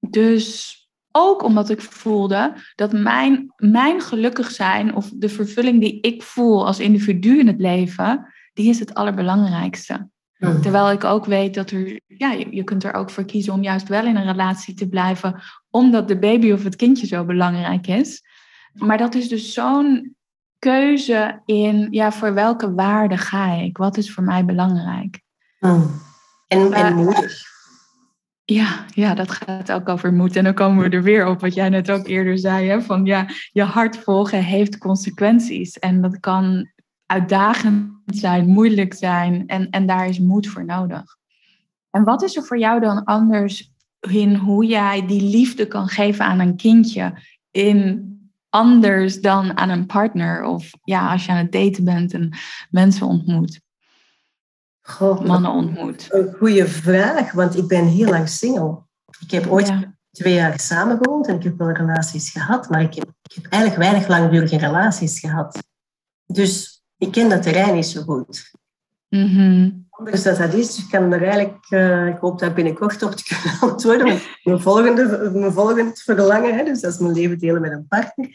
[0.00, 0.78] Dus
[1.12, 6.66] ook omdat ik voelde dat mijn, mijn gelukkig zijn of de vervulling die ik voel
[6.66, 10.08] als individu in het leven, die is het allerbelangrijkste.
[10.40, 13.62] Terwijl ik ook weet dat er, ja, je, je kunt er ook voor kiezen om
[13.62, 17.86] juist wel in een relatie te blijven, omdat de baby of het kindje zo belangrijk
[17.86, 18.22] is.
[18.72, 20.16] Maar dat is dus zo'n
[20.58, 23.76] keuze in, ja, voor welke waarde ga ik?
[23.76, 25.20] Wat is voor mij belangrijk?
[25.58, 25.90] Mm.
[26.46, 27.48] En, en moeder.
[28.44, 30.36] Ja, ja, dat gaat ook over moed.
[30.36, 32.68] En dan komen we er weer op wat jij net ook eerder zei.
[32.68, 32.82] Hè?
[32.82, 35.78] Van ja, je hart volgen heeft consequenties.
[35.78, 36.70] En dat kan
[37.10, 39.46] uitdagend zijn, moeilijk zijn.
[39.46, 41.16] En, en daar is moed voor nodig.
[41.90, 43.72] En wat is er voor jou dan anders
[44.10, 47.18] in hoe jij die liefde kan geven aan een kindje?
[47.50, 48.08] In
[48.48, 50.42] anders dan aan een partner?
[50.42, 52.32] Of ja, als je aan het daten bent en
[52.70, 53.60] mensen ontmoet,
[54.82, 56.06] Goh, mannen ontmoet.
[56.08, 58.82] Een goede vraag, want ik ben heel lang single.
[59.20, 59.94] Ik heb ooit Ja.
[60.10, 63.82] twee jaar samengewoond en ik heb wel relaties gehad, maar ik heb, ik heb eigenlijk
[63.82, 65.58] weinig langdurige relaties gehad.
[66.26, 68.50] Dus ik ken dat terrein niet zo goed.
[69.08, 69.70] Mhm.
[69.90, 73.24] Anders dat dat is, ik kan er eigenlijk, eh, ik hoop daar binnenkort op te
[73.24, 74.20] kunnen antwoorden.
[74.42, 78.34] Mijn volgende, mijn volgende verlangen, hè, dus dat is mijn leven delen met een partner.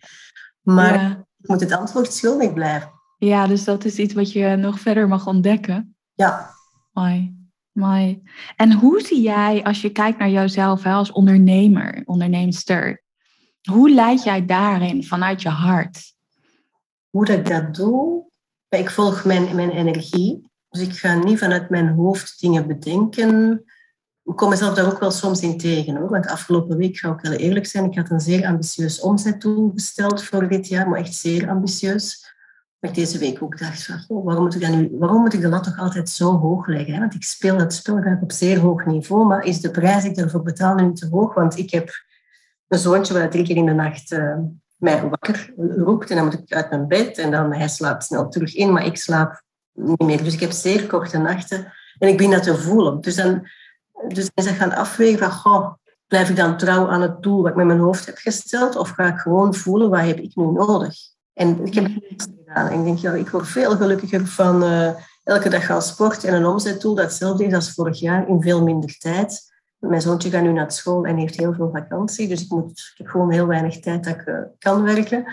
[0.62, 1.26] Maar Ja.
[1.42, 2.92] ik moet het antwoord schuldig blijven.
[3.18, 5.96] Ja, dus dat is iets wat je nog verder mag ontdekken.
[6.14, 6.54] Ja,
[6.94, 7.34] Mooi.
[7.72, 8.22] Mooi.
[8.56, 13.04] En hoe zie jij, als je kijkt naar jouzelf hè, als ondernemer, onderneemster,
[13.72, 16.14] hoe leid jij daarin vanuit je hart?
[17.10, 18.26] hoe dat ik dat doe,
[18.70, 20.52] ik volg mijn, mijn energie.
[20.70, 23.64] Dus ik ga niet vanuit mijn hoofd dingen bedenken.
[24.24, 25.96] Ik kom mezelf daar ook wel soms in tegen.
[25.96, 26.10] Hoor.
[26.10, 30.24] Want afgelopen week, ga ik wel eerlijk zijn, ik had een zeer ambitieus omzetdoel gesteld
[30.24, 32.34] voor dit jaar, maar echt zeer ambitieus.
[32.80, 35.34] Maar ik deze week ook dacht van, oh, waarom, moet ik dat nu, waarom moet
[35.34, 36.94] ik de lat toch altijd zo hoog leggen?
[36.94, 37.00] Hè?
[37.00, 40.18] Want ik speel het spel op zeer hoog niveau, maar is de prijs die ik
[40.18, 41.34] ervoor betaal nu te hoog?
[41.34, 41.90] Want ik heb
[42.68, 44.38] een zoontje waar drie keer in de nacht eh,
[44.86, 48.30] mij wakker roept en dan moet ik uit mijn bed en dan hij slaapt snel
[48.30, 49.44] terug in, maar ik slaap
[49.74, 50.24] niet meer.
[50.24, 53.02] Dus ik heb zeer korte nachten en ik begin dat te voelen.
[53.02, 53.48] Dus dan,
[54.08, 57.56] dus dan is gaan afwegen van, blijf ik dan trouw aan het doel wat ik
[57.56, 60.96] met mijn hoofd heb gesteld of ga ik gewoon voelen, wat heb ik nu nodig?
[61.34, 64.90] En ik heb het gedaan ik denk, ik word veel gelukkiger van eh,
[65.24, 68.64] elke dag gaan sporten en een omzetdoel dat hetzelfde is als vorig jaar in veel
[68.64, 69.54] minder tijd.
[69.80, 72.98] Mijn zoontje gaat nu naar school en heeft heel veel vakantie, dus ik, moet, ik
[72.98, 75.26] heb gewoon heel weinig tijd dat ik eh, kan werken.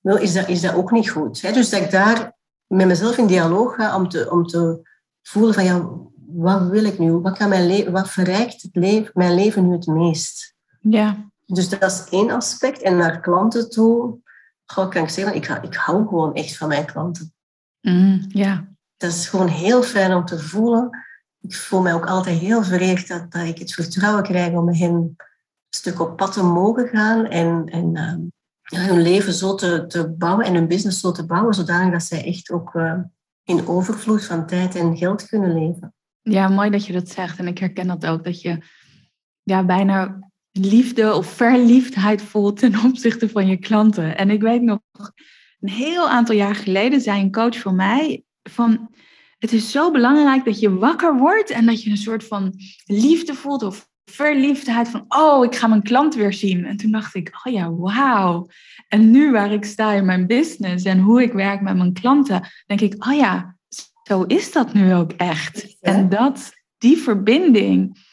[0.00, 1.40] Wel, is dat, is dat ook niet goed.
[1.40, 1.52] Hè?
[1.52, 2.32] Dus dat ik daar
[2.66, 4.88] met mezelf in dialoog ga om te, om te
[5.22, 5.88] voelen van, ja,
[6.26, 7.12] wat wil ik nu?
[7.12, 10.54] Wat, kan mijn le- wat verrijkt het leven, mijn leven nu het meest?
[10.80, 11.30] Ja.
[11.46, 12.82] Dus dat is één aspect.
[12.82, 14.18] En naar klanten toe,
[14.64, 17.34] goh, kan ik zeggen, ik, ik hou gewoon echt van mijn klanten.
[17.80, 18.68] Mm, ja.
[18.96, 21.05] Dat is gewoon heel fijn om te voelen.
[21.46, 24.78] Ik voel mij ook altijd heel vereerd dat, dat ik het vertrouwen krijg om met
[24.78, 25.16] hen een
[25.70, 28.20] stuk op pad te mogen gaan en, en ehm,
[28.88, 32.50] hun leven zo te, bouwen en hun business zo te bouwen, zodanig dat zij echt
[32.50, 32.98] ook eh,
[33.44, 35.94] in overvloed van tijd en geld kunnen leven.
[36.22, 37.38] ja, mooi dat je dat zegt.
[37.38, 38.58] En ik herken dat ook, dat je
[39.42, 40.18] ja, bijna
[40.50, 44.16] liefde of verliefdheid voelt ten opzichte van je klanten.
[44.16, 44.80] En ik weet nog,
[45.60, 48.90] een heel aantal jaar geleden zei een coach van mij van
[49.38, 53.34] het is zo belangrijk dat je wakker wordt en dat je een soort van liefde
[53.34, 56.64] voelt of verliefdheid van, oh, ik ga mijn klant weer zien.
[56.64, 58.48] En toen dacht ik, oh ja, wauw.
[58.88, 62.48] En nu waar ik sta in mijn business en hoe ik werk met mijn klanten,
[62.66, 63.56] denk ik, oh ja,
[64.02, 65.76] zo is dat nu ook echt.
[65.80, 68.04] En dat, die verbinding,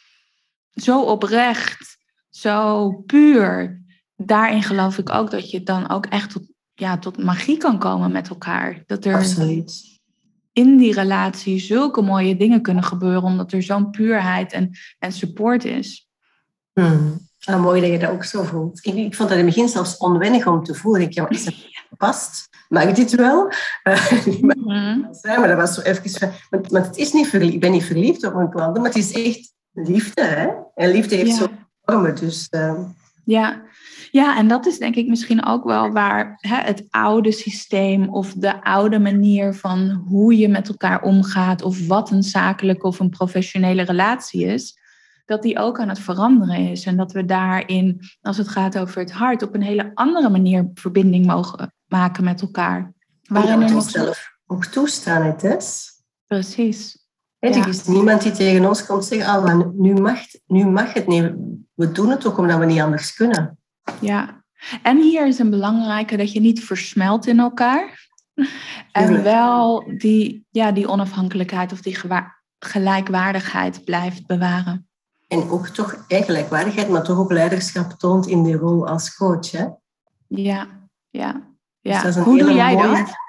[0.73, 1.97] zo oprecht,
[2.29, 3.81] zo puur,
[4.15, 8.11] daarin geloof ik ook dat je dan ook echt tot, ja, tot magie kan komen
[8.11, 8.83] met elkaar.
[8.85, 10.01] Dat er Absoluut.
[10.53, 15.65] In die relatie zulke mooie dingen kunnen gebeuren, omdat er zo'n puurheid en, en support
[15.65, 16.07] is.
[16.73, 17.27] Hmm.
[17.45, 18.85] Ah, mooi dat je dat ook zo voelt.
[18.85, 21.01] Ik, ik vond dat in het begin zelfs onwennig om te voelen.
[21.01, 21.55] Ik, ja, is het
[21.97, 22.49] past?
[22.69, 23.47] Mag ik dit wel?
[24.63, 24.99] Mhm.
[25.23, 26.33] maar dat was zo even...
[26.49, 27.53] Want, want het is niet verliefd.
[27.53, 30.21] Ik ben niet verliefd op mijn klanten, maar het is echt liefde.
[30.21, 30.47] Hè?
[30.75, 31.35] En liefde heeft Ja.
[31.35, 31.47] zo
[31.81, 32.15] vormen.
[32.15, 32.79] Dus eh,
[33.25, 33.61] Ja.
[34.13, 38.33] Ja, en dat is denk ik misschien ook wel waar hè, het oude systeem of
[38.33, 43.09] de oude manier van hoe je met elkaar omgaat of wat een zakelijke of een
[43.09, 44.77] professionele relatie is,
[45.25, 46.85] dat die ook aan het veranderen is.
[46.85, 50.69] En dat we daarin, als het gaat over het hart, op een hele andere manier
[50.73, 52.93] verbinding mogen maken met elkaar.
[53.23, 55.91] Waarin er we nog onszelf ook toestaan, hè, Tess?
[56.27, 57.07] Precies.
[57.39, 57.49] Ja.
[57.49, 61.07] Er is niemand die tegen ons komt zeggen, ah, maar nu, mag, nu mag het
[61.07, 61.31] niet.
[61.73, 63.57] We doen het ook omdat we niet anders kunnen.
[64.01, 64.43] Ja,
[64.83, 68.07] en hier is een belangrijke dat je niet versmelt in elkaar.
[68.91, 71.97] En wel die, ja, die onafhankelijkheid of die
[72.59, 74.87] gelijkwaardigheid blijft bewaren.
[75.27, 79.51] En ook toch gelijkwaardigheid, maar toch ook leiderschap toont in die rol als coach.
[79.51, 79.65] Hè?
[80.27, 80.67] Ja,
[81.09, 81.31] ja,
[81.81, 82.05] Dus ja.
[82.05, 83.21] een Hoe doe jij mooie- dat?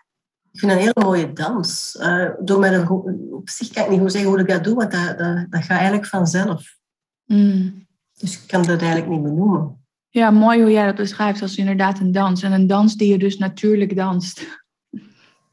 [0.52, 1.96] Ik vind dat een hele mooie dans.
[1.96, 2.88] Eh, door met een,
[3.32, 5.60] op zich kan ik niet goed zeggen hoe ik dat doe, want dat, dat, dat
[5.62, 6.76] gaat eigenlijk vanzelf.
[7.24, 7.86] Mm.
[8.18, 9.83] Dus ik kan dat eigenlijk niet benoemen.
[10.14, 12.42] Ja, mooi hoe jij dat beschrijft als inderdaad een dans.
[12.42, 14.62] En een dans die je dus natuurlijk danst.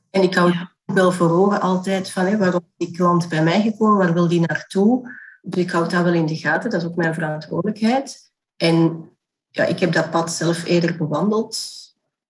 [0.10, 0.71] En ik hou Ja.
[0.86, 4.28] wel voor ogen altijd van hè, waarom is die klant bij mij gekomen, waar wil
[4.28, 5.10] die naartoe?
[5.41, 8.32] Dus ik houd dat wel in de gaten, dat is ook mijn verantwoordelijkheid.
[8.58, 9.10] En
[9.50, 11.58] ja, ik heb dat pad zelf eerder bewandeld,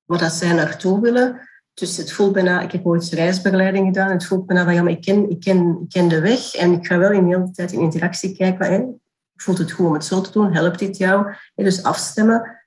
[0.05, 1.49] waar dat zij naartoe willen.
[1.73, 4.91] Dus het voelt bijna, ik heb ooit reisbegeleiding gedaan, het voelt bijna van ja, maar
[4.91, 7.51] ik ken, ik ken, ik ken de weg en ik ga wel in de hele
[7.51, 8.83] tijd in interactie kijken, hè,
[9.41, 11.33] voelt het goed om het zo te doen, helpt dit jou?
[11.55, 12.59] Dus afstemmen.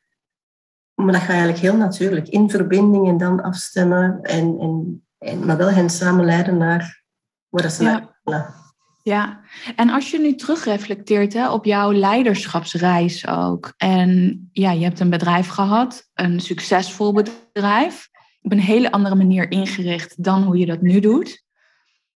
[0.95, 5.57] Maar dat gaat eigenlijk heel natuurlijk, in verbinding en dan afstemmen en, en, en maar
[5.57, 7.03] wel hen samen leiden naar
[7.49, 7.91] waar dat ze Ja.
[7.91, 8.55] naar willen.
[9.03, 9.41] Ja,
[9.77, 13.73] en als je nu terugreflecteert hè, op jouw leiderschapsreis ook.
[13.77, 18.09] En ja, je hebt een bedrijf gehad, een succesvol bedrijf.
[18.43, 21.44] Op een hele andere manier ingericht dan hoe je dat nu doet.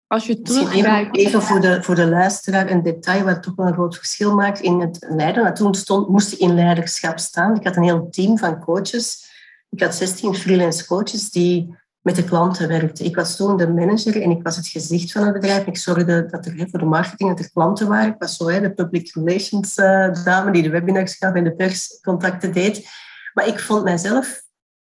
[0.08, 3.74] Als je Misschien even, voor, de, voor de luisteraar een detail wat toch wel een
[3.74, 5.54] groot verschil maakt in het leiden.
[5.54, 7.56] Toen stond, moest ik in leiderschap staan.
[7.56, 9.26] Ik had een heel team van coaches.
[9.70, 13.06] Ik had 16 freelance coaches die met de klanten werkten.
[13.06, 15.66] Ik was toen de manager en ik was het gezicht van het bedrijf.
[15.66, 18.14] Ik zorgde dat er voor de marketing dat er klanten waren.
[18.14, 21.56] Ik was zo hè, de public relations eh, dame die de webinars gaf en de
[21.56, 22.90] perscontacten deed.
[23.34, 24.42] Maar ik vond mijzelf,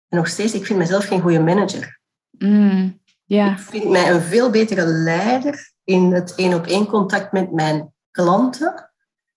[0.07, 1.99] en nog steeds, ik vind mezelf geen goede manager.
[2.31, 7.93] Mm, ja, Ik vind mij een veel betere leider in het één-op-één contact met mijn
[8.11, 8.91] klanten.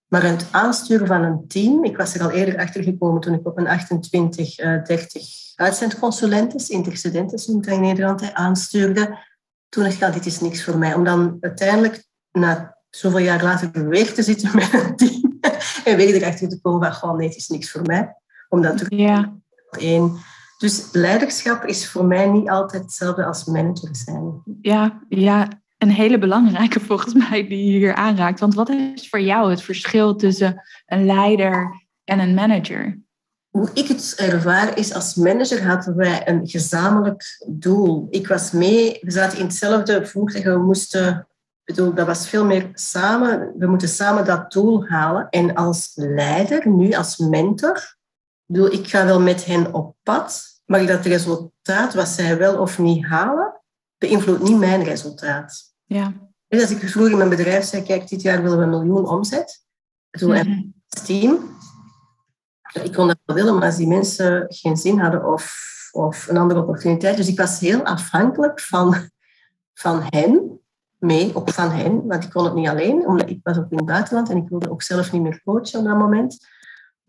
[0.06, 3.46] Maar het aansturen van een team, ik was er al eerder achter gekomen toen ik
[3.46, 5.22] op een 28, eh, 30
[5.54, 9.18] uitzendconsulentes, intercedentes noemt dat in Nederland, aanstuurde.
[9.68, 10.94] Toen dacht ik, ja, dit is niks voor mij.
[10.94, 15.38] Om dan uiteindelijk, na zoveel jaar later, weer te zitten met een team
[15.84, 18.16] en weer erachter te komen van, gewoon nee, het is niks voor mij.
[18.48, 19.36] Omdat er ja,
[19.70, 20.18] één...
[20.60, 24.42] Dus leiderschap is voor mij niet altijd hetzelfde als manager zijn.
[24.60, 28.40] ja, ja, een hele belangrijke volgens mij die je hier aanraakt.
[28.40, 32.98] Want wat is voor jou het verschil tussen een leider en een manager?
[33.48, 38.06] Hoe ik het ervaar is, als manager hadden wij een gezamenlijk doel.
[38.10, 41.28] Ik was mee, we zaten in hetzelfde voertuig, we moesten,
[41.64, 45.28] ik bedoel, dat was veel meer samen, we moeten samen dat doel halen.
[45.28, 50.49] En als leider, nu als mentor, ik bedoel, ik ga wel met hen op pad,
[50.70, 53.60] maar dat resultaat, wat zij wel of niet halen,
[53.98, 55.74] beïnvloedt niet mijn resultaat.
[55.84, 56.12] Ja.
[56.48, 59.08] Dus als ik vroeger in mijn bedrijf zei, kijk, dit jaar willen we een miljoen
[59.08, 59.64] omzet.
[60.10, 60.62] Ik bedoel, en Mhm.
[60.88, 61.38] als team.
[62.82, 65.54] Ik kon dat wel willen, maar als die mensen geen zin hadden of,
[65.92, 67.16] of een andere opportuniteit.
[67.16, 68.94] Dus ik was heel afhankelijk van,
[69.74, 70.60] van hen,
[70.98, 73.76] mee, ook van hen, want ik kon het niet alleen, omdat ik was ook in
[73.76, 76.46] het buitenland en ik wilde ook zelf niet meer coachen op dat moment.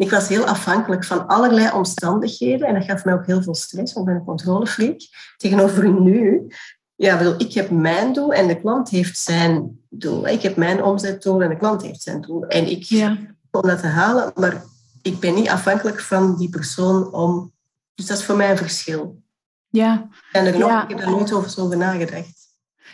[0.01, 3.93] Ik was heel afhankelijk van allerlei omstandigheden en dat gaf mij ook heel veel stress,
[3.93, 5.01] want ik ben een controlefreak.
[5.37, 6.47] Tegenover nu,
[6.95, 10.27] ja, ik bedoel, ik heb mijn doel en de klant heeft zijn doel.
[10.27, 12.45] Ik heb mijn omzetdoel en de klant heeft zijn doel.
[12.45, 13.17] En ik Ja.
[13.51, 14.63] om dat te halen, maar
[15.01, 17.51] ik ben niet afhankelijk van die persoon om...
[17.95, 19.21] Dus dat is voor mij een verschil.
[19.67, 20.09] Ja.
[20.31, 22.49] En er nog, ik heb daar nooit over, over nagedacht.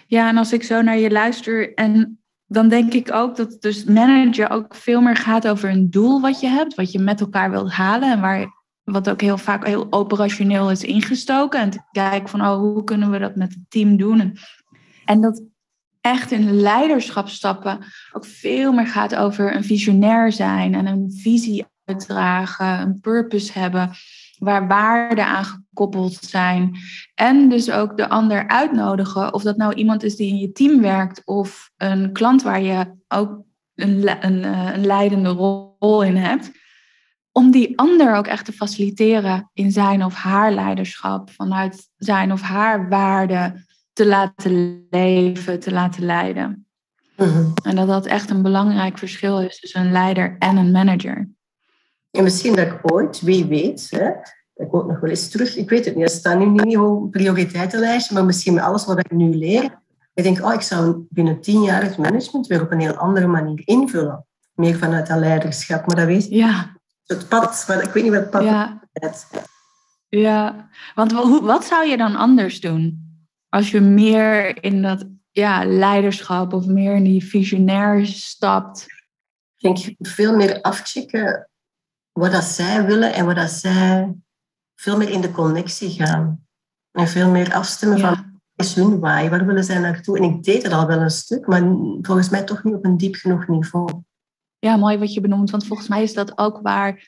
[0.08, 3.84] Ja, en als ik zo naar je luister en dan denk ik ook dat dus
[3.84, 7.52] manager ook veel meer gaat over een doel wat je hebt, wat je met elkaar
[7.52, 11.60] wilt halen en waar wat ook heel vaak heel operationeel is ingestoken.
[11.60, 14.38] En te kijken van oh, hoe kunnen we dat met het team doen?
[15.06, 15.44] En, dat
[16.02, 17.80] echt in leiderschap stappen
[18.12, 23.92] ook veel meer gaat over een visionair zijn en een visie uitdragen, een purpose hebben
[24.38, 26.78] waar waarden aan gekoppeld zijn.
[27.16, 30.82] En dus ook de ander uitnodigen, of dat nou iemand is die in je team
[30.82, 33.46] werkt of een klant waar je ook
[33.76, 36.52] een, een, eh, een leidende rol in hebt.
[37.32, 42.42] Om die ander ook echt te faciliteren in zijn of haar leiderschap, vanuit zijn of
[42.42, 46.68] haar waarden te laten leven, te laten leiden.
[47.18, 47.52] Mhm.
[47.64, 51.30] En dat dat echt een belangrijk verschil is tussen een leider en een manager.
[52.12, 54.06] En misschien dat ik ooit, wie weet, hè,
[54.54, 56.78] dat ik ook nog wel eens terug, ik weet het niet, het staat nu niet
[56.78, 59.80] op prioriteitenlijstje, maar misschien met alles wat ik nu leer,
[60.18, 63.28] ik denk, oh, ik zou binnen tien jaar het management weer op een heel andere
[63.28, 64.26] manier invullen.
[64.54, 66.32] Meer vanuit dat leiderschap, maar dat weet ik.
[66.32, 66.76] Ja.
[67.06, 68.82] Het pad, maar ik weet niet wat het pad ja.
[68.94, 69.26] is.
[70.10, 73.06] Ja, want wat zou je dan anders doen?
[73.50, 78.86] Als je meer in dat ja, leiderschap of meer in die visionair stapt?
[79.58, 81.47] Ik denk veel meer afchecken
[82.18, 84.16] wat dat zij willen en wat dat zij
[84.76, 86.46] veel meer in de connectie gaan.
[86.92, 88.26] En veel meer afstemmen van wat
[88.56, 90.18] is hun waai, waar willen zij naartoe?
[90.18, 91.62] En ik deed het al wel een stuk, maar
[92.02, 93.90] volgens mij toch niet op een diep genoeg niveau.
[94.60, 97.08] Ja, mooi wat je benoemt, want volgens mij is dat ook waar,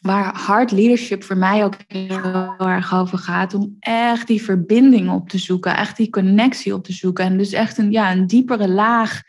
[0.00, 3.54] waar hard leadership voor mij ook heel erg over gaat.
[3.54, 7.24] Om echt die verbinding op te zoeken, echt die connectie op te zoeken.
[7.24, 9.22] En dus echt een, ja, een diepere laag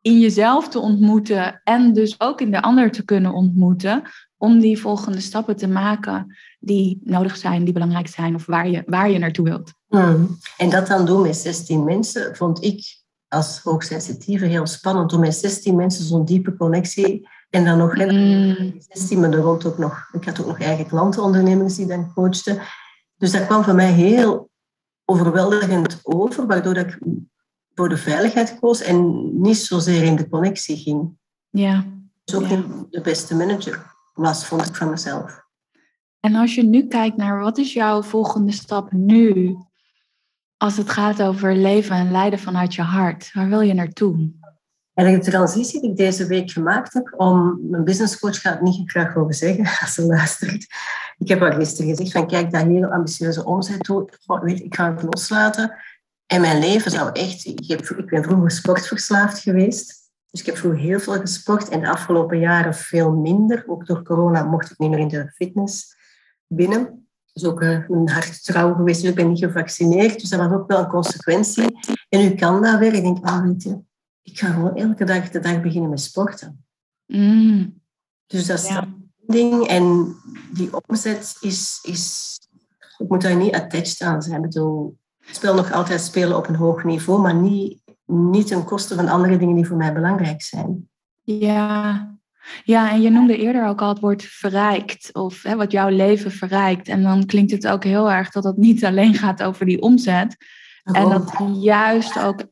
[0.00, 4.02] in jezelf te ontmoeten en dus ook in de ander te kunnen ontmoeten
[4.38, 8.82] om die volgende stappen te maken die nodig zijn, die belangrijk zijn of waar je,
[8.86, 9.72] waar je naartoe wilt.
[9.88, 10.38] Hmm.
[10.56, 12.98] En dat dan doen met 16 mensen vond ik
[13.28, 15.12] als hoogsensitieve heel spannend.
[15.12, 18.74] Om met 16 mensen zo'n diepe connectie en dan nog mm.
[18.88, 22.58] 16, maar er rond ook nog, ik had ook nog eigen klantenondernemers die dan coachten.
[23.16, 24.50] Dus dat kwam voor mij heel
[25.04, 26.98] overweldigend over, waardoor ik
[27.74, 31.16] voor de veiligheid koos en niet zozeer in de connectie ging.
[31.50, 31.84] Ja.
[32.24, 32.64] Dus ook ja.
[32.90, 35.46] de beste manager was, vond ik van mezelf.
[36.20, 39.56] En als je nu kijkt naar wat is jouw volgende stap nu,
[40.56, 44.30] als het gaat over leven en leiden vanuit je hart, waar wil je naartoe?
[44.94, 49.16] En de transitie die ik deze week gemaakt heb, om mijn businesscoach gaat niet graag
[49.16, 50.66] over zeggen als ze luistert.
[51.18, 53.88] Ik heb al gisteren gezegd van kijk, dat hele ambitieuze omzet
[54.26, 55.76] weet, ik ga het loslaten.
[56.26, 59.97] En mijn leven zou echt, ik, heb, ik ben vroeger sportverslaafd geweest.
[60.30, 63.64] Dus ik heb vroeger heel veel gesport en de afgelopen jaren veel minder.
[63.66, 65.96] Ook door corona mocht ik niet meer in de fitness
[66.46, 67.08] binnen.
[67.32, 70.20] Dus ook uh, een hart trouw geweest, dus ik ben niet gevaccineerd.
[70.20, 71.78] Dus dat was ook wel een consequentie.
[72.08, 72.94] En nu kan dat weer.
[72.94, 73.80] Ik denk, ah, weet je,
[74.22, 76.64] ik ga gewoon elke dag de dag beginnen met sporten.
[77.06, 77.80] Mm.
[78.26, 78.88] Dus dat is ja.
[79.26, 79.66] ding.
[79.66, 80.16] En
[80.52, 82.36] die omzet is, is...
[82.98, 84.36] Ik moet daar niet attached aan zijn.
[84.36, 88.64] Ik bedoel, ik speel nog altijd spelen op een hoog niveau, maar niet niet ten
[88.64, 90.88] koste van andere dingen die voor mij belangrijk zijn.
[91.22, 92.16] Ja,
[92.64, 96.30] ja en je noemde eerder ook al het woord verrijkt, of hè, wat jouw leven
[96.30, 96.88] verrijkt.
[96.88, 100.36] En dan klinkt het ook heel erg dat het niet alleen gaat over die omzet.
[100.82, 102.44] En dat juist ook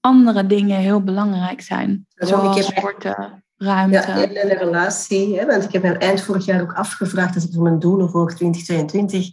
[0.00, 2.06] andere dingen heel belangrijk zijn.
[2.14, 3.96] zoals ik heb, sporten, ruimte.
[3.96, 5.38] Ja, in een relatie.
[5.38, 8.10] Hè, want ik heb me eind vorig jaar ook afgevraagd, als ik voor mijn doelen
[8.10, 9.30] voor 2022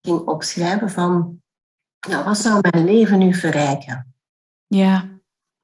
[0.00, 1.40] ging opschrijven van,
[2.08, 4.14] nou, wat zou mijn leven nu verrijken?
[4.74, 5.08] Ja.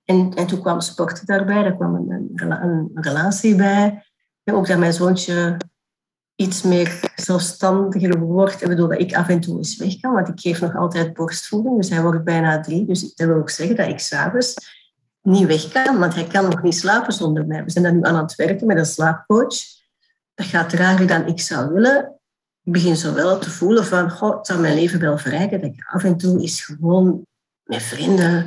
[0.05, 4.05] En, en toen kwam sport daarbij, daar kwam een, een, relatie bij.
[4.45, 5.57] En ook dat mijn zoontje
[6.35, 8.63] iets meer zelfstandiger wordt.
[8.63, 11.15] Ik bedoel, dat ik af en toe eens weg kan, want ik geef nog altijd
[11.15, 11.77] borstvoeding.
[11.77, 12.87] Dus hij wordt bijna drie.
[12.87, 14.55] Dus dat wil ook zeggen dat ik s'avonds
[15.23, 17.65] niet weg kan, want hij kan nog niet slapen zonder mij.
[17.65, 19.57] We zijn dan nu aan het werken met een slaapcoach.
[20.35, 22.21] Dat gaat trager dan ik zou willen.
[22.63, 25.61] Ik begin zo wel te voelen van, god, het zou mijn leven wel verrijken.
[25.61, 27.27] Dat ik af en toe is gewoon
[27.65, 28.45] met vrienden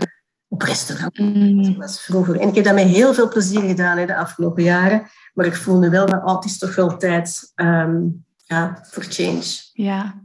[0.49, 1.17] op restaurant.
[1.17, 1.77] Mm.
[1.77, 2.39] was vroeger.
[2.39, 5.07] En ik heb dat met heel veel plezier gedaan hè, de afgelopen jaren.
[5.33, 9.03] Maar ik voel nu wel dat oh, het is toch wel tijd um, ja, voor
[9.03, 9.43] change.
[9.73, 10.21] Ja.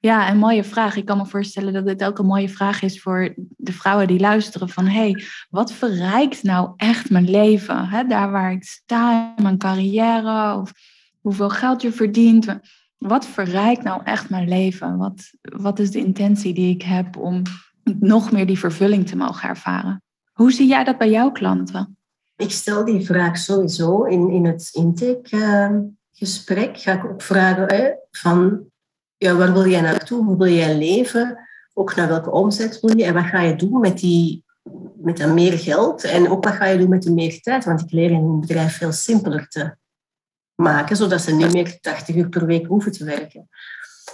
[0.00, 0.96] ja, een mooie vraag.
[0.96, 4.20] Ik kan me voorstellen dat dit ook een mooie vraag is voor de vrouwen die
[4.20, 4.68] luisteren.
[4.68, 7.88] Van, hey, wat verrijkt nou echt mijn leven?
[7.88, 10.72] Hè, daar waar ik sta mijn carrière of
[11.20, 12.58] hoeveel geld je verdient.
[12.98, 14.96] Wat verrijkt nou echt mijn leven?
[14.96, 17.42] Wat, wat is de intentie die ik heb om
[17.84, 20.02] nog meer die vervulling te mogen ervaren.
[20.32, 21.96] Hoe zie jij dat bij jouw klanten?
[22.36, 26.78] Ik stel die vraag sowieso in, in het intakegesprek.
[26.78, 28.64] ga ik ook vragen van,
[29.16, 30.24] ja, waar wil jij naartoe?
[30.24, 31.38] Hoe wil jij leven?
[31.74, 33.04] Ook naar welke omzet wil je?
[33.04, 34.44] En wat ga je doen met, die,
[34.94, 36.04] met dat meer geld?
[36.04, 37.64] En ook wat ga je doen met de meer tijd?
[37.64, 39.76] Want ik leer een bedrijf veel simpeler te
[40.54, 43.48] maken, zodat ze niet meer 80 uur per week hoeven te werken.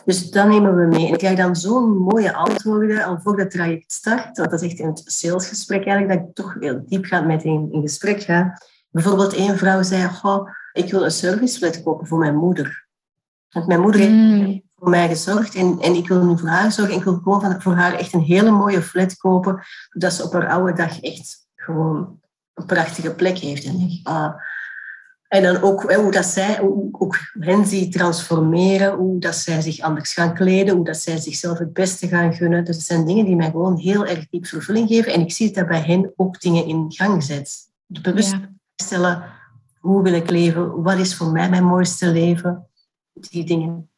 [0.05, 1.07] Dus dat nemen we mee.
[1.07, 4.39] En ik krijg dan zo'n mooie antwoorden al voor het traject start.
[4.39, 7.45] Want dat is echt in het salesgesprek eigenlijk, dat ik toch heel diep ga met
[7.45, 8.59] in, in gesprek ga.
[8.91, 12.87] Bijvoorbeeld één vrouw zei, oh, ik wil een serviceflat kopen voor mijn moeder.
[13.51, 14.63] Want mijn moeder heeft mm.
[14.77, 16.95] voor mij gezorgd en, en ik wil nu voor haar zorgen.
[16.95, 20.33] Ik wil gewoon van, voor haar echt een hele mooie flat kopen, zodat ze op
[20.33, 22.21] haar oude dag echt gewoon
[22.55, 23.65] een prachtige plek heeft.
[23.65, 24.35] En ik, ah,
[25.29, 26.61] en dan ook hoe dat zij,
[26.93, 31.59] ook hen zie transformeren, hoe dat zij zich anders gaan kleden, hoe dat zij zichzelf
[31.59, 32.65] het beste gaan gunnen.
[32.65, 35.13] Dus het zijn dingen die mij gewoon heel erg diep vervulling geven.
[35.13, 37.71] En ik zie dat bij hen ook dingen in gang zet.
[37.87, 38.37] De bewust
[38.77, 39.25] stellen,
[39.79, 40.83] hoe wil ik leven?
[40.83, 42.67] Wat is voor mij mijn mooiste leven?
[43.13, 43.91] Die dingen.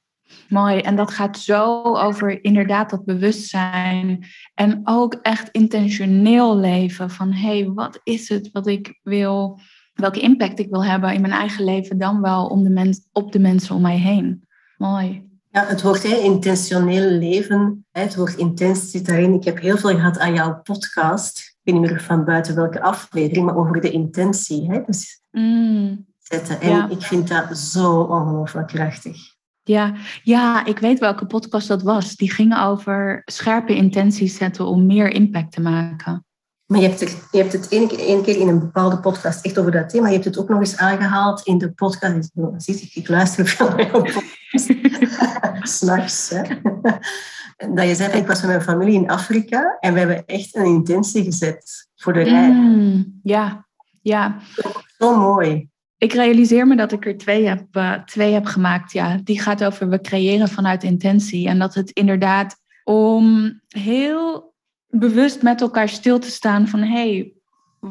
[0.48, 0.80] Mooi.
[0.80, 4.26] En dat gaat zo over inderdaad dat bewustzijn.
[4.54, 7.10] En ook echt intentioneel leven.
[7.10, 9.60] Van hé, hey, wat is het wat ik wil
[10.00, 13.32] welke impact ik wil hebben in mijn eigen leven, dan wel om de mens, op
[13.32, 14.46] de mensen om mij heen.
[14.76, 15.28] Mooi.
[15.50, 19.34] Ja, het woord hè, intentioneel leven, hè, het woord intens zit daarin.
[19.34, 21.38] Ik heb heel veel gehad aan jouw podcast.
[21.38, 24.70] Ik weet niet meer van buiten welke aflevering, maar over de intentie.
[24.70, 26.06] Hè, dus mm.
[26.18, 26.60] zetten.
[26.60, 29.16] En ik vind dat zo ongelooflijk krachtig.
[29.62, 32.16] Ja, ja, ik weet welke podcast dat was.
[32.16, 36.24] Die ging over scherpe intenties zetten om meer impact te maken.
[36.70, 39.58] Maar je hebt, het, je hebt het één keer, keer in een bepaalde podcast echt
[39.58, 40.06] over dat thema.
[40.06, 42.68] Je hebt het ook nog eens aangehaald in de podcast.
[42.68, 44.74] Ik, ik luister veel naar jouw podcast.
[45.76, 46.28] S'nachts.
[47.74, 50.64] Dat je zei, ik was met mijn familie in Afrika en we hebben echt een
[50.64, 52.50] intentie gezet voor de rij.
[52.50, 53.66] Mm, ja,
[54.02, 54.36] ja.
[54.98, 55.68] Zo mooi.
[55.98, 58.92] Ik realiseer me dat ik er twee heb, uh, twee heb gemaakt.
[58.92, 59.20] Ja.
[59.24, 61.48] Die gaat over we creëren vanuit intentie.
[61.48, 64.49] En dat het inderdaad om heel
[64.90, 67.32] bewust met elkaar stil te staan van hey,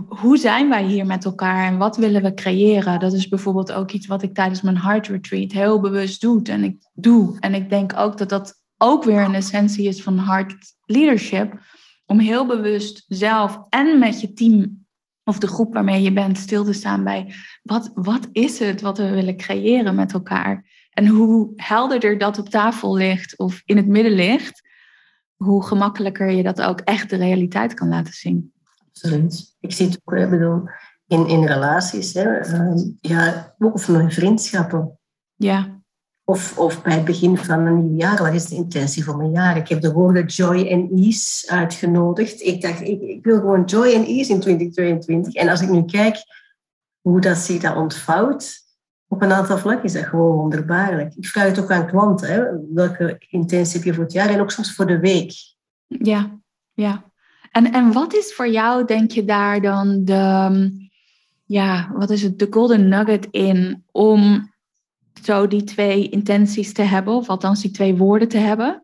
[0.08, 3.00] hoe zijn wij hier met elkaar en wat willen we creëren?
[3.00, 6.44] Dat is bijvoorbeeld ook iets wat ik tijdens mijn heart retreat heel bewust doe.
[6.44, 7.38] En ik doe.
[7.40, 11.60] En ik denk ook dat dat ook weer een essentie is van heart leadership.
[12.06, 14.86] Om heel bewust zelf en met je team
[15.24, 17.34] of de groep waarmee je bent stil te staan bij
[17.64, 20.66] wat, wat is het wat we willen creëren met elkaar?
[20.90, 24.69] En hoe helderder dat op tafel ligt of in het midden ligt,
[25.44, 28.54] hoe gemakkelijker je dat ook echt de realiteit kan laten zien.
[28.88, 29.56] Absoluut.
[29.60, 30.64] Ik zie het ook, ik bedoel,
[31.08, 35.00] in, in relaties, hè, uh, ja, of mijn vriendschappen.
[35.36, 35.82] Ja.
[36.24, 39.32] Of, of bij het begin van een nieuw jaar, wat is de intentie voor mijn
[39.32, 39.58] jaar?
[39.58, 42.42] Ik heb de woorden joy en ease uitgenodigd.
[42.42, 45.34] Ik dacht, ik, ik wil gewoon joy en ease in 2022.
[45.34, 46.18] En als ik nu kijk
[47.02, 48.69] hoe dat zich dat ontvouwt,
[49.12, 51.14] op een aantal vlakken is dat gewoon wonderbaarlijk.
[51.16, 52.28] Ik vraag het ook aan klanten.
[52.28, 52.44] Hè?
[52.74, 55.32] Welke intentie heb je voor het jaar en ook soms voor de week?
[55.88, 56.40] Ja,
[56.74, 57.04] ja.
[57.52, 60.90] En, en wat is voor jou, denk je, daar dan de,
[61.46, 64.52] ja, wat is het, de golden nugget in om
[65.24, 68.82] zo die twee intenties te hebben, of althans die twee woorden te hebben,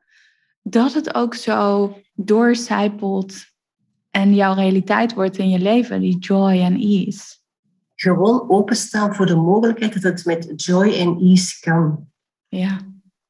[0.61, 3.35] dat het ook zo doorcijpelt
[4.11, 7.43] en jouw realiteit wordt in je leven, die joy en ease?
[7.95, 12.07] Gewoon openstaan voor de mogelijkheid dat het met joy en ease kan.
[12.47, 12.77] Ja.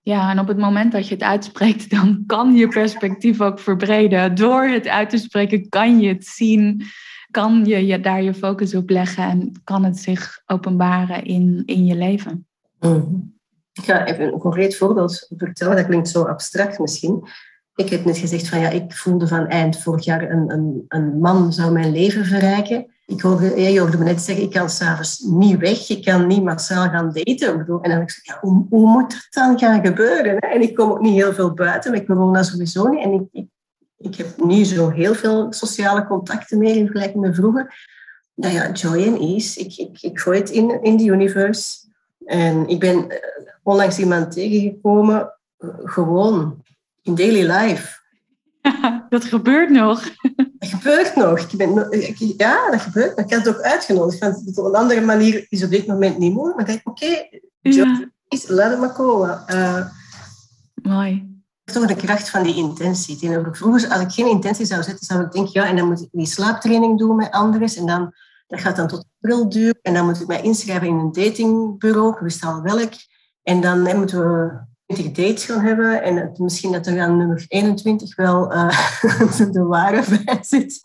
[0.01, 4.35] ja, en op het moment dat je het uitspreekt, dan kan je perspectief ook verbreden.
[4.35, 6.83] Door het uit te spreken kan je het zien,
[7.31, 11.85] kan je, je daar je focus op leggen en kan het zich openbaren in, in
[11.85, 12.47] je leven.
[12.79, 13.33] Mm.
[13.73, 17.27] Ik ga even een concreet voorbeeld vertellen, dat klinkt zo abstract misschien.
[17.75, 21.19] Ik heb net gezegd van ja, ik voelde van eind vorig jaar een, een, een
[21.19, 25.19] man zou mijn leven verrijken ik hoorde, je hoorde me net zeggen, ik kan s'avonds
[25.19, 27.49] niet weg, ik kan niet massaal gaan daten.
[27.49, 30.39] En dan denk ik, ja, hoe, hoe, moet het dan gaan gebeuren?
[30.39, 33.03] En ik kom ook niet heel veel buiten, maar ik dat sowieso niet.
[33.03, 33.47] En ik, ik,
[33.97, 37.93] ik heb niet zo heel veel sociale contacten meer in vergelijking met vroeger.
[38.33, 41.77] Nou ja, joy and ease, ik, ik, ik gooi het in, in the universe.
[42.25, 43.17] En ik ben eh,
[43.63, 46.63] onlangs iemand tegengekomen, eh, gewoon
[47.01, 48.03] in daily life.
[49.09, 50.03] dat gebeurt nog.
[50.59, 51.39] Dat gebeurt nog.
[51.39, 51.73] Ik ben,
[52.37, 53.19] ja, dat gebeurt.
[53.19, 54.19] Ik had het ook uitgenodigd.
[54.19, 56.57] Want op een andere manier is op dit moment niet mogelijk.
[56.57, 57.27] Maar ik denk, oké,
[57.61, 58.09] okay,
[58.47, 59.43] laat het maar komen.
[59.49, 59.85] Uh,
[60.81, 61.33] Mooi.
[61.63, 63.29] Toch de kracht van die intentie.
[63.51, 66.07] Vroeger, als ik geen intentie zou zetten, zou ik denken, ja, en dan moet ik
[66.11, 67.75] die slaaptraining doen met anderen.
[67.75, 68.13] En dan,
[68.47, 69.79] dat gaat dan tot april duren.
[69.81, 72.91] En dan moet ik mij inschrijven in een datingbureau, wist al welk.
[73.43, 77.45] En dan moeten we 20 dates gaan hebben en het, misschien dat er aan nummer
[77.47, 78.69] 21 wel uh,
[79.51, 80.81] de ware bij zit.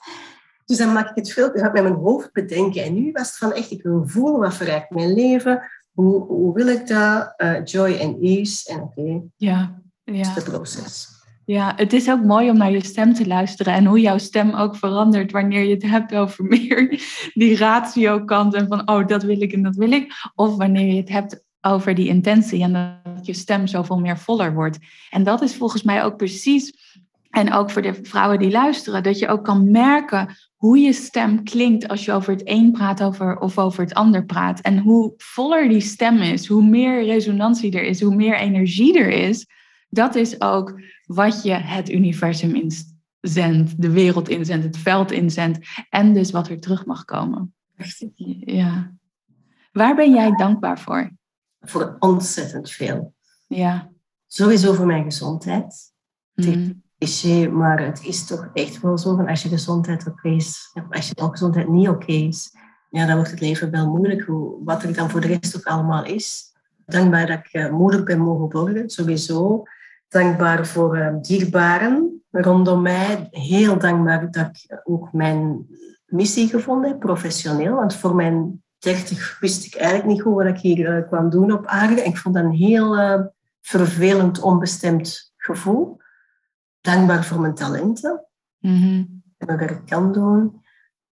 [0.64, 2.84] Dus dan maak ik het veel met mijn hoofd bedenken.
[2.84, 5.62] En nu was het van echt, ik wil voelen wat verrijkt mijn leven.
[5.92, 7.34] Hoe, hoe wil ik dat?
[7.36, 8.72] Uh, joy en ease.
[8.72, 10.12] En oké, ja, ja.
[10.12, 11.08] dat is het proces.
[11.44, 14.54] Ja, het is ook mooi om naar je stem te luisteren en hoe jouw stem
[14.54, 17.02] ook verandert wanneer je het hebt over meer
[17.34, 20.12] die ratio kant en van oh dat wil ik en dat wil ik.
[20.34, 24.54] Of wanneer je het hebt over die intentie en dat je stem zoveel meer voller
[24.54, 24.78] wordt.
[25.10, 26.72] En dat is volgens mij ook precies,
[27.30, 31.44] en ook voor de vrouwen die luisteren, dat je ook kan merken hoe je stem
[31.44, 34.60] klinkt als je over het een praat over, of over het ander praat.
[34.60, 39.08] En hoe voller die stem is, hoe meer resonantie er is, hoe meer energie er
[39.08, 39.46] is.
[39.88, 45.58] Dat is ook wat je het universum inzendt, de wereld inzendt, het veld inzendt.
[45.88, 47.54] En dus wat er terug mag komen.
[48.44, 48.92] Ja.
[49.72, 51.10] Waar ben jij dankbaar voor?
[51.60, 53.14] Voor ontzettend veel.
[53.46, 53.90] Ja.
[54.26, 55.92] Sowieso voor mijn gezondheid.
[56.34, 56.82] Mm.
[56.98, 61.08] Cliché, maar het is toch echt wel zo van als je gezondheid oké is, als
[61.08, 62.54] je gezondheid niet oké is,
[62.90, 65.64] ja, dan wordt het leven wel moeilijk, hoe, wat er dan voor de rest ook
[65.64, 66.52] allemaal is.
[66.86, 69.62] Dankbaar dat ik uh, moeder ben mogen worden, sowieso.
[70.08, 73.28] Dankbaar voor uh, dierbaren rondom mij.
[73.30, 75.66] Heel dankbaar dat ik ook mijn
[76.06, 77.74] missie gevonden heb, professioneel.
[77.74, 81.52] Want voor mijn 30 wist ik eigenlijk niet goed wat ik hier uh, kwam doen
[81.52, 82.02] op aarde.
[82.02, 83.20] Ik vond dat een heel uh,
[83.60, 86.00] vervelend, onbestemd gevoel.
[86.80, 88.24] Dankbaar voor mijn talenten.
[89.38, 90.62] En mijn werk kan doen.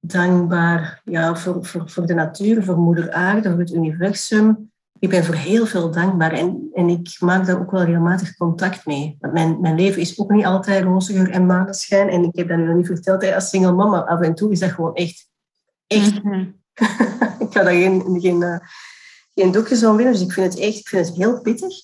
[0.01, 4.73] Dankbaar ja, voor, voor, voor de natuur, voor moeder aarde, voor het universum.
[4.99, 8.87] Ik ben voor heel veel dankbaar en, en ik maak daar ook wel regelmatig contact
[8.87, 9.17] mee.
[9.21, 12.09] Want mijn, mijn leven is ook niet altijd roze geur en maneschijn.
[12.09, 13.99] En ik heb dat nu nog niet verteld als single mama.
[13.99, 15.31] Af en toe is dat gewoon echt,
[15.87, 16.63] echt Mm-hmm.
[17.45, 18.59] ik ga daar geen, geen, uh,
[19.35, 21.75] geen doekjes om winnen, dus ik vind het echt ik vind het heel pittig.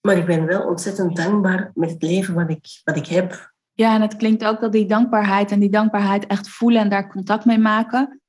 [0.00, 3.52] Maar ik ben wel ontzettend dankbaar met het leven wat ik, wat ik heb.
[3.72, 7.08] Ja, en het klinkt ook dat die dankbaarheid en die dankbaarheid echt voelen en daar
[7.08, 8.20] contact mee maken,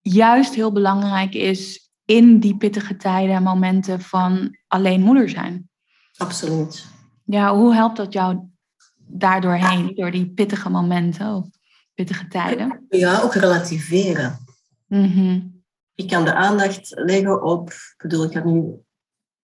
[0.00, 5.68] juist heel belangrijk is in die pittige tijden en momenten van alleen moeder zijn.
[6.16, 6.86] Absoluut.
[7.24, 8.38] Ja, hoe helpt dat jou
[8.96, 11.48] daardoorheen, door die pittige momenten of
[11.94, 12.86] pittige tijden?
[12.88, 14.45] Ja, ook relativeren.
[14.86, 15.64] Mm-hmm.
[15.94, 18.84] Ik kan de aandacht leggen op, ik bedoel, ik had nu,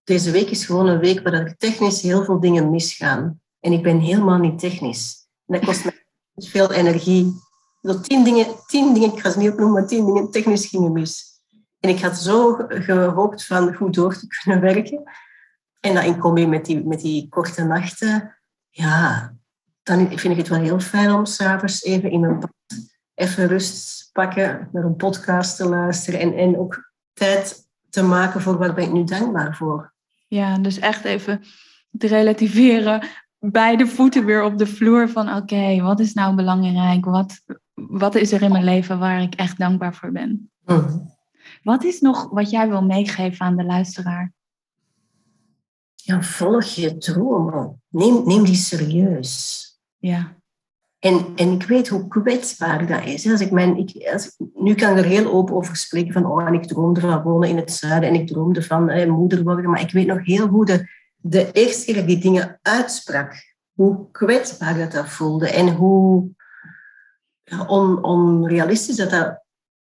[0.04, 3.40] deze week is gewoon een week waar technisch heel veel dingen misgaan.
[3.60, 5.26] En ik ben helemaal niet technisch.
[5.46, 7.32] En dat kost mij veel energie.
[7.82, 10.92] Zo tien dingen, tien dingen, ik ga ze niet opnoemen, maar tien dingen technisch gingen
[10.92, 11.40] mis.
[11.80, 15.02] En ik had zo gehoopt van goed door te kunnen werken.
[15.80, 18.38] En dat in combi met die, met die korte nachten,
[18.68, 19.34] ja,
[19.82, 22.38] dan vind ik het wel heel fijn om s'avonds even in mijn
[23.22, 28.58] even rust pakken, naar een podcast te luisteren en, en ook tijd te maken voor
[28.58, 29.92] waar ben ik nu dankbaar voor.
[30.28, 31.42] Ja, dus echt even
[31.98, 33.06] te relativeren,
[33.38, 37.04] beide voeten weer op de vloer van oké, wat is nou belangrijk?
[37.04, 37.42] Wat,
[37.74, 40.50] wat is er in mijn leven waar ik echt dankbaar voor ben?
[40.64, 41.10] Mm.
[41.62, 44.32] Wat is nog wat jij wil meegeven aan de luisteraar?
[45.94, 47.82] Ja, volg je dromen.
[47.88, 49.66] Neem, neem die serieus.
[49.98, 50.36] Ja.
[51.02, 53.30] En, en ik weet hoe kwetsbaar dat is.
[53.30, 56.54] Als ik mijn, ik, als nu kan ik er heel open over spreken van, oh,
[56.54, 59.70] ik droomde van wonen in het zuiden en ik droomde van eh, moeder worden.
[59.70, 63.34] Maar ik weet nog heel goed de, de eerste keer die dingen uitsprak,
[63.72, 66.28] hoe kwetsbaar dat, dat voelde en hoe
[67.66, 69.42] on, onrealistisch dat dat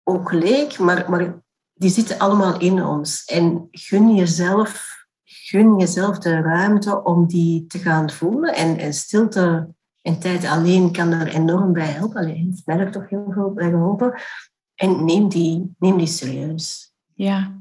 [0.03, 0.79] ook leek.
[0.79, 1.43] Maar, maar
[1.75, 3.25] die zitten allemaal in ons.
[3.25, 9.69] En gun jezelf, gun jezelf de ruimte om die te gaan voelen en, en stilte
[10.03, 12.21] en tijd alleen kan er enorm bij helpen.
[12.21, 14.21] Alleen heeft mij er toch heel veel bij geholpen.
[14.75, 16.95] En neem die, neem die serieus.
[17.15, 17.53] Ja,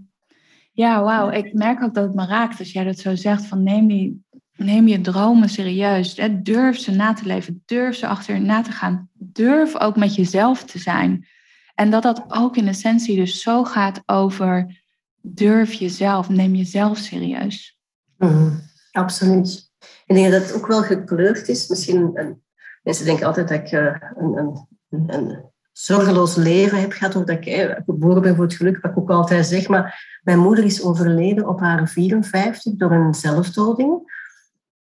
[0.72, 1.30] ja wauw.
[1.30, 3.46] Ik merk ook dat het me raakt als jij dat zo zegt.
[3.46, 4.26] Van neem, die,
[4.56, 6.18] neem je dromen serieus.
[6.18, 6.42] Hè?
[6.42, 7.64] Durf ze na te leven.
[7.66, 9.10] Durf ze achterna te gaan.
[9.14, 11.28] Durf ook met jezelf te zijn.
[11.76, 14.82] En dat dat ook in essentie dus zo gaat over
[15.22, 16.30] durf jezelf.
[16.30, 17.78] Neem jezelf serieus.
[18.18, 18.60] Mm,
[18.92, 19.71] absoluut.
[20.12, 21.68] Ik denk dat het ook wel gekleurd is.
[21.68, 22.14] Misschien,
[22.84, 27.38] mensen denken altijd dat ik uh, een, een, een, zorgeloos leven heb gehad, of dat
[27.38, 29.68] ik eh, geboren ben voor het geluk, wat ik ook altijd zeg.
[29.68, 33.90] Maar mijn moeder is overleden op haar 54 door een zelfdoding.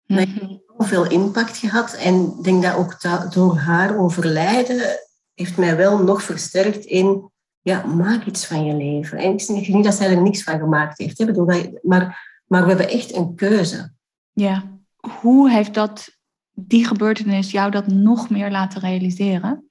[0.05, 0.19] Mhm.
[0.19, 1.93] Dat heeft heel veel impact gehad.
[1.93, 4.99] En ik denk dat ook da- door haar overlijden
[5.34, 9.17] heeft mij wel nog versterkt in, ja, maak iets van je leven.
[9.17, 12.32] En ik zeg niet dat zij er niks van gemaakt heeft, hè, bedoel, dat- maar,
[12.47, 13.93] maar we hebben echt een keuze.
[14.34, 14.73] Ja.
[15.22, 16.10] Hoe heeft dat,
[16.51, 19.70] die gebeurtenis jou dat nog meer laten realiseren?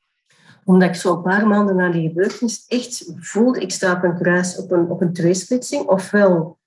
[0.65, 4.17] Omdat ik zo een paar maanden na die gebeurtenis echt voelde, ik sta op een
[4.17, 5.87] kruis, op een, op een tweesplitsing.
[5.87, 6.59] Ofwel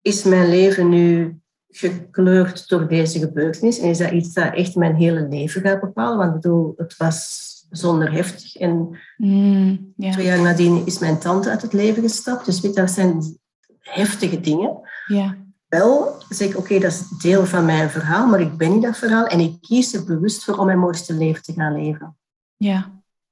[0.00, 4.94] is mijn leven nu gekleurd door deze gebeurtenis en is dat iets dat echt mijn
[4.94, 6.16] hele leven gaat bepalen.
[6.16, 8.56] Want ik bedoel, het was bijzonder heftig.
[8.56, 12.44] En Mm, twee jaar nadien is mijn tante uit het leven gestapt.
[12.44, 13.38] Dus weet, dat zijn
[13.78, 14.80] heftige dingen.
[15.06, 15.36] Ja.
[15.78, 18.96] Wel zeg ik, oké, dat is deel van mijn verhaal, maar ik ben niet dat
[18.96, 19.26] verhaal.
[19.26, 22.16] En ik kies er bewust voor om mijn mooiste leven te gaan leven.
[22.56, 22.90] Ja.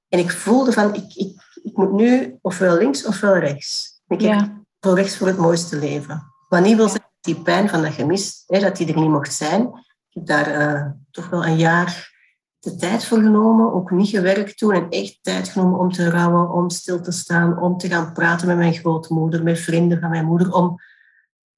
[0.09, 1.33] En ik voelde van, ik, ik,
[1.63, 4.01] ik moet nu ofwel links ofwel rechts.
[4.09, 4.63] Ik heb Ja.
[4.81, 6.23] voor rechts voor het mooiste leven.
[6.49, 9.11] Wat niet wil zeggen dat die pijn van dat gemis, hè, dat die er niet
[9.11, 9.63] mocht zijn.
[10.09, 12.11] Ik heb daar eh, toch wel een jaar
[12.59, 16.51] de tijd voor genomen, ook niet gewerkt toen en echt tijd genomen om te rouwen,
[16.53, 20.25] om stil te staan, om te gaan praten met mijn grootmoeder, met vrienden van mijn
[20.25, 20.81] moeder, om,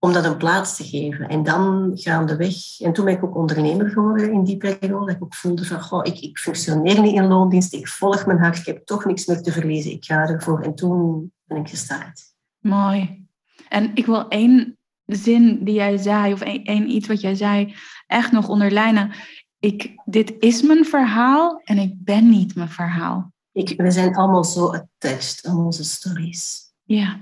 [0.04, 1.28] om dat een plaats te geven.
[1.28, 5.22] En dan gaandeweg, en toen ben ik ook ondernemer geworden in die periode, dat ik
[5.22, 8.66] ook voelde van, goh, ik, ik functioneer niet in loondienst, ik volg mijn hart, ik
[8.66, 10.60] heb toch niks meer te verliezen, ik ga ervoor.
[10.60, 12.22] En toen ben ik gestart.
[12.58, 13.26] Mooi.
[13.68, 17.74] En ik wil één zin die jij zei, of één, één iets wat jij zei,
[18.06, 19.12] echt nog onderlijnen.
[19.58, 23.32] Ik, dit is mijn verhaal en ik ben niet mijn verhaal.
[23.52, 26.72] Ik, we zijn allemaal zo attached aan onze stories.
[26.82, 27.20] Ja,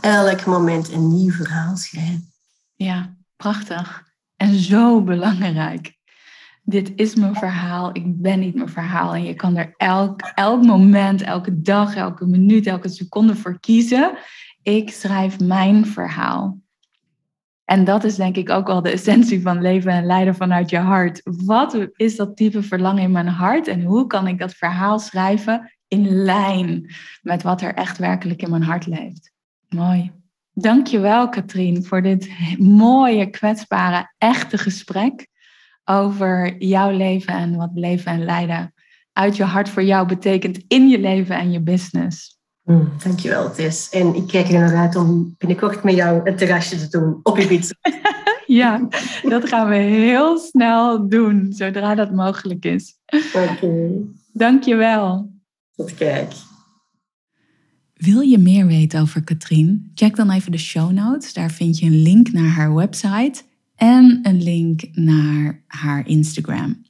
[0.00, 2.32] elk moment een nieuw verhaal schrijven.
[2.74, 4.04] ja, prachtig.
[4.36, 5.94] En zo belangrijk.
[6.62, 9.14] Dit is mijn verhaal, ik ben niet mijn verhaal.
[9.14, 14.18] En je kan er elk, elk moment, elke dag, elke minuut, elke seconde voor kiezen.
[14.62, 16.58] Ik schrijf mijn verhaal.
[17.64, 20.78] En dat is denk ik ook wel de essentie van leven en leiden vanuit je
[20.78, 21.20] hart.
[21.24, 25.76] Wat is dat type verlangen in mijn hart en hoe kan ik dat verhaal schrijven
[25.88, 29.34] in lijn met wat er echt werkelijk in mijn hart leeft?
[29.68, 30.12] Mooi.
[30.52, 35.26] Dankjewel Katrien voor dit mooie, kwetsbare, echte gesprek
[35.84, 38.74] over jouw leven en wat leven en leiden
[39.12, 42.38] uit je hart voor jou betekent in je leven en je business.
[42.62, 43.90] Mm, dankjewel, Tess.
[43.90, 47.38] En ik kijk er naar uit om binnenkort met jou een terrasje te doen op
[47.38, 47.74] Ibiza.
[48.46, 48.88] Ja,
[49.22, 52.98] dat gaan we heel snel doen, zodra dat mogelijk is.
[53.34, 53.90] Oké,
[54.32, 55.30] Dankjewel.
[55.76, 56.32] tot kijk.
[57.96, 59.90] Wil je meer weten over Katrien?
[59.94, 61.32] Check dan even de show notes.
[61.32, 63.42] Daar vind je een link naar haar website
[63.76, 66.84] en een link naar haar Instagram.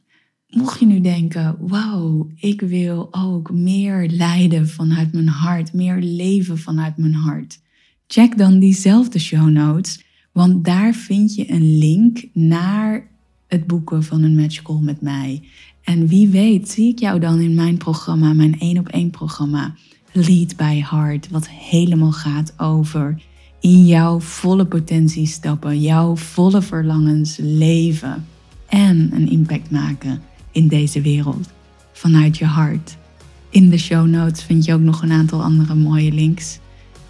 [0.49, 6.59] Mocht je nu denken, wow, ik wil ook meer lijden vanuit mijn hart, meer leven
[6.59, 7.61] vanuit mijn hart.
[8.07, 13.09] Check dan diezelfde show notes, want daar vind je een link naar
[13.47, 15.43] het boeken van een match call met mij.
[15.83, 19.75] En wie weet zie ik jou dan in mijn programma, mijn één op één programma.
[20.17, 23.23] Lead by Heart, wat helemaal gaat over
[23.61, 28.27] in jouw volle potentie stappen, jouw volle verlangens leven
[28.69, 31.49] en een impact maken in deze wereld
[31.93, 32.97] vanuit je hart.
[33.51, 36.59] In de show notes vind je ook nog een aantal andere mooie links,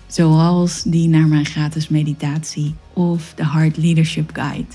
[0.07, 4.75] zoals die naar mijn gratis meditatie of de Heart Leadership Guide.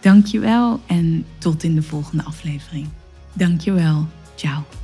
[0.00, 2.88] Dankjewel en tot in de volgende aflevering.
[3.32, 4.06] Dankjewel.
[4.34, 4.81] Ciao.